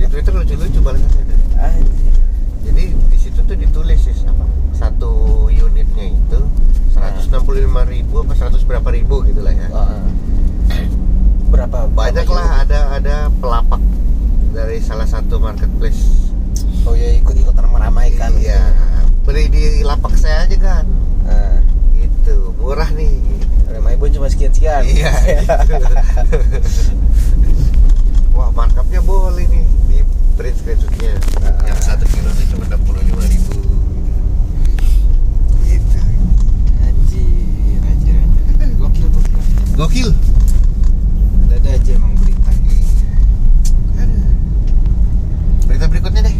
di 0.00 0.04
Twitter 0.08 0.32
lucu-lucu 0.32 0.80
balasannya 0.80 1.36
Anjir. 1.60 2.14
jadi 2.64 2.84
di 2.96 3.18
situ 3.20 3.44
tuh 3.44 3.56
ditulis 3.60 4.00
sih 4.00 4.16
apa 4.24 4.44
satu 4.82 5.10
unitnya 5.46 6.06
itu 6.10 6.40
165 6.92 7.38
ribu 7.88 8.14
apa 8.20 8.32
100 8.34 8.58
berapa 8.62 8.88
ribu 8.90 9.22
gitu 9.22 9.40
lah 9.40 9.52
ya 9.52 9.68
Wah. 9.68 10.02
Berapa 11.48 11.86
banyak 11.86 12.24
berapa 12.24 12.34
lah 12.34 12.48
ada 12.60 12.80
ada 12.92 13.16
pelapak 13.30 13.78
dari 14.50 14.80
salah 14.80 15.04
satu 15.04 15.38
marketplace? 15.38 16.32
Oh 16.82 16.92
ya 16.92 17.14
ikut-ikutan 17.14 17.64
meramaikan. 17.64 18.34
iya 18.34 18.58
beli 19.22 19.46
di 19.46 19.62
lapak 19.80 20.12
saya 20.14 20.42
aja 20.42 20.56
kan 20.58 20.84
Nah, 21.22 21.62
gitu 21.94 22.50
murah 22.56 22.90
nih 22.90 23.22
lema 23.68 23.92
ibu 23.92 24.10
cuma 24.10 24.26
sekian-sekian. 24.26 24.82
iya 24.84 25.12
gitu. 25.38 25.78
wah 28.32 28.50
markupnya 28.50 28.98
boleh 29.00 29.46
nih 29.46 29.62
di 29.86 29.98
print 30.34 30.56
screenshotnya 30.56 31.12
Ah. 31.40 31.54
yang 31.64 31.78
satu 31.78 32.04
kilo 32.08 32.28
itu 32.32 32.44
cuma 32.50 32.64
65 32.66 32.98
ribu 33.28 33.56
gitu 35.64 35.98
Anjir, 36.78 37.78
anjir, 37.80 38.14
anjir. 38.16 38.68
Gokil, 38.80 39.06
gokil. 39.08 39.40
gokil 39.74 40.08
Ada-ada 41.44 41.70
aja 41.72 41.90
emang 41.92 42.12
berita. 42.16 42.50
Aduh. 43.94 44.32
berita 45.64 45.86
berikutnya 45.86 46.22
deh 46.24 46.36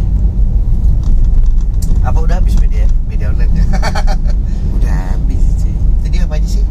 apa 2.03 2.19
udah 2.19 2.35
habis 2.35 2.55
media 2.57 2.83
media 3.05 3.31
online 3.31 3.53
ya 3.53 3.65
Udah 4.73 4.91
habis 5.09 5.39
sih. 5.57 5.71
jadi 6.01 6.17
apa 6.21 6.35
aja 6.35 6.47
sih 6.49 6.65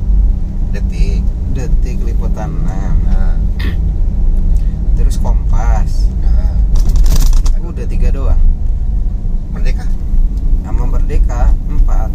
detik 0.70 1.24
Detik 1.50 2.00
liputan 2.02 2.48
6. 2.48 2.64
nah, 2.64 3.36
Terus 4.94 5.16
Kompas. 5.16 6.08
nah. 6.18 6.56
Udah 7.62 7.84
tiga 7.84 8.08
doang. 8.08 8.40
merdeka 9.50 9.84
Sama 10.62 10.84
Merdeka 10.86 11.52
4. 11.66 12.08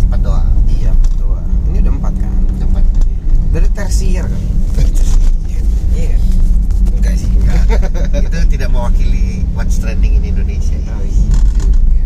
empat 0.00 0.20
doang 0.20 0.46
Iya, 0.68 0.90
empat 0.92 1.12
doang. 1.16 1.46
Ini 1.64 1.78
udah 1.80 1.92
4 1.96 2.14
kan? 2.16 2.40
empat 2.60 2.84
Dari 3.52 3.68
tersier 3.72 4.24
kan? 4.24 4.42
Iya. 5.92 6.16
Enggak 6.92 7.14
sih. 7.16 7.30
Enggak. 7.32 7.62
itu 8.20 8.38
tidak 8.48 8.68
mewakili 8.68 9.42
what's 9.52 9.74
trending 9.76 10.14
in 10.14 10.24
Indonesia 10.24 10.76
ya. 10.76 10.92
Oh, 10.92 11.02
iya 11.02 11.34
juga. 11.52 12.02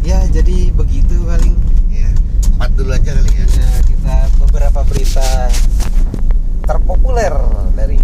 Ya, 0.00 0.18
jadi 0.30 0.68
begitu 0.70 1.16
paling 1.22 1.56
ya 1.88 2.08
empat 2.50 2.70
dulu 2.72 2.92
aja 2.92 3.10
kali 3.10 3.30
ya 3.30 3.46
ya, 3.46 3.68
kita 3.82 4.14
beberapa 4.38 4.80
berita 4.84 5.24
terpopuler 6.62 7.32
dari 7.72 7.98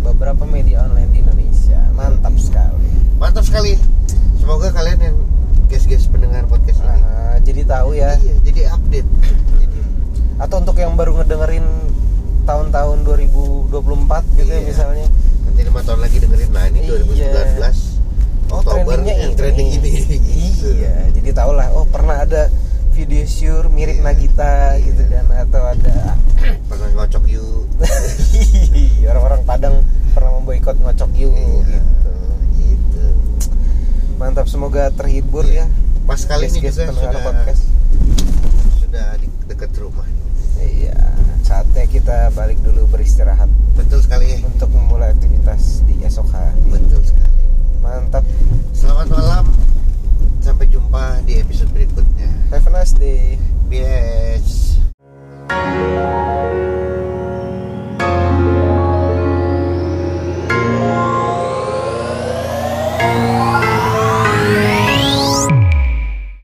beberapa 0.00 0.42
media 0.44 0.82
online 0.82 1.10
di 1.10 1.18
Indonesia. 1.20 1.78
Mantap 1.92 2.34
sekali. 2.36 2.88
mantap 3.16 3.44
sekali 3.44 3.72
semoga 4.34 4.70
kalian 4.70 4.98
yang 5.00 5.16
guys-guys 5.66 6.06
pendengar 6.06 6.42
podcast 6.44 6.78
ini 6.80 6.90
Ah, 6.90 7.36
jadi 7.38 7.62
tahu 7.64 7.90
ya. 7.92 8.14
iya 8.16 8.34
jadi 8.40 8.60
update 8.72 9.08
jadi 9.56 9.78
Atau 10.38 10.56
untuk 10.58 10.74
yang 10.92 11.00
baru 11.00 11.16
ngedengerin 11.16 11.64
tahun-tahun 12.44 12.98
2024 13.00 13.72
gitu 14.36 14.44
ya 14.44 14.60
Iya. 14.60 14.68
misalnya. 14.68 15.06
nanti 15.42 15.60
lima 15.64 15.80
tahun 15.80 16.00
lagi 16.04 16.16
dengerin 16.20 16.48
nah 16.52 16.64
ini 16.68 16.78
Iya. 16.84 17.32
2019 17.32 17.80
Oh, 18.52 18.60
Oktober 18.60 18.76
trendingnya 18.92 19.14
yang 19.16 19.32
ini. 19.32 19.38
trending 19.40 19.68
ini 19.72 19.90
Gitu. 20.52 20.68
Iya, 20.76 20.92
jadi 21.16 21.28
tau 21.32 21.56
lah. 21.56 21.72
Oh, 21.72 21.88
pernah 21.88 22.20
ada 22.20 22.52
video 22.92 23.24
sure 23.24 23.72
mirip 23.72 23.96
Iya. 23.96 24.04
Nagita 24.04 24.52
Iya. 24.76 24.84
gitu 24.84 25.02
kan 25.08 25.24
atau 25.32 25.62
ada 25.64 25.94
pernah 26.68 26.88
ngocok 26.92 27.24
you 27.24 27.64
orang-orang 29.08 29.40
Padang 29.42 29.74
pernah 30.12 30.30
memboikot 30.36 30.76
ngocok 30.76 31.10
you 31.16 31.32
Iya. 31.32 31.80
gitu. 32.60 33.04
semoga 34.44 34.92
terhibur 34.92 35.48
Iya. 35.48 35.64
ya 35.64 35.66
pas 36.04 36.20
kali 36.20 36.52
ini 36.52 36.60
pendengar 36.60 36.92
sudah 36.92 37.20
podcast. 37.24 37.71
kita 41.92 42.32
balik 42.32 42.56
dulu 42.64 42.88
beristirahat. 42.88 43.52
Betul 43.76 44.00
sekali. 44.00 44.32
Ya. 44.32 44.40
Untuk 44.48 44.72
memulai 44.72 45.12
aktivitas 45.12 45.84
di 45.84 46.00
esok 46.00 46.32
hari. 46.32 46.64
Betul 46.72 47.04
sekali. 47.04 47.44
Mantap. 47.84 48.24
Selamat 48.72 49.12
malam. 49.12 49.44
Sampai 50.40 50.72
jumpa 50.72 51.20
di 51.28 51.36
episode 51.36 51.68
berikutnya. 51.68 52.32
Have 52.48 52.64
a 52.64 52.72
nice 52.72 52.96
day. 52.96 53.36
Yes. 53.68 54.71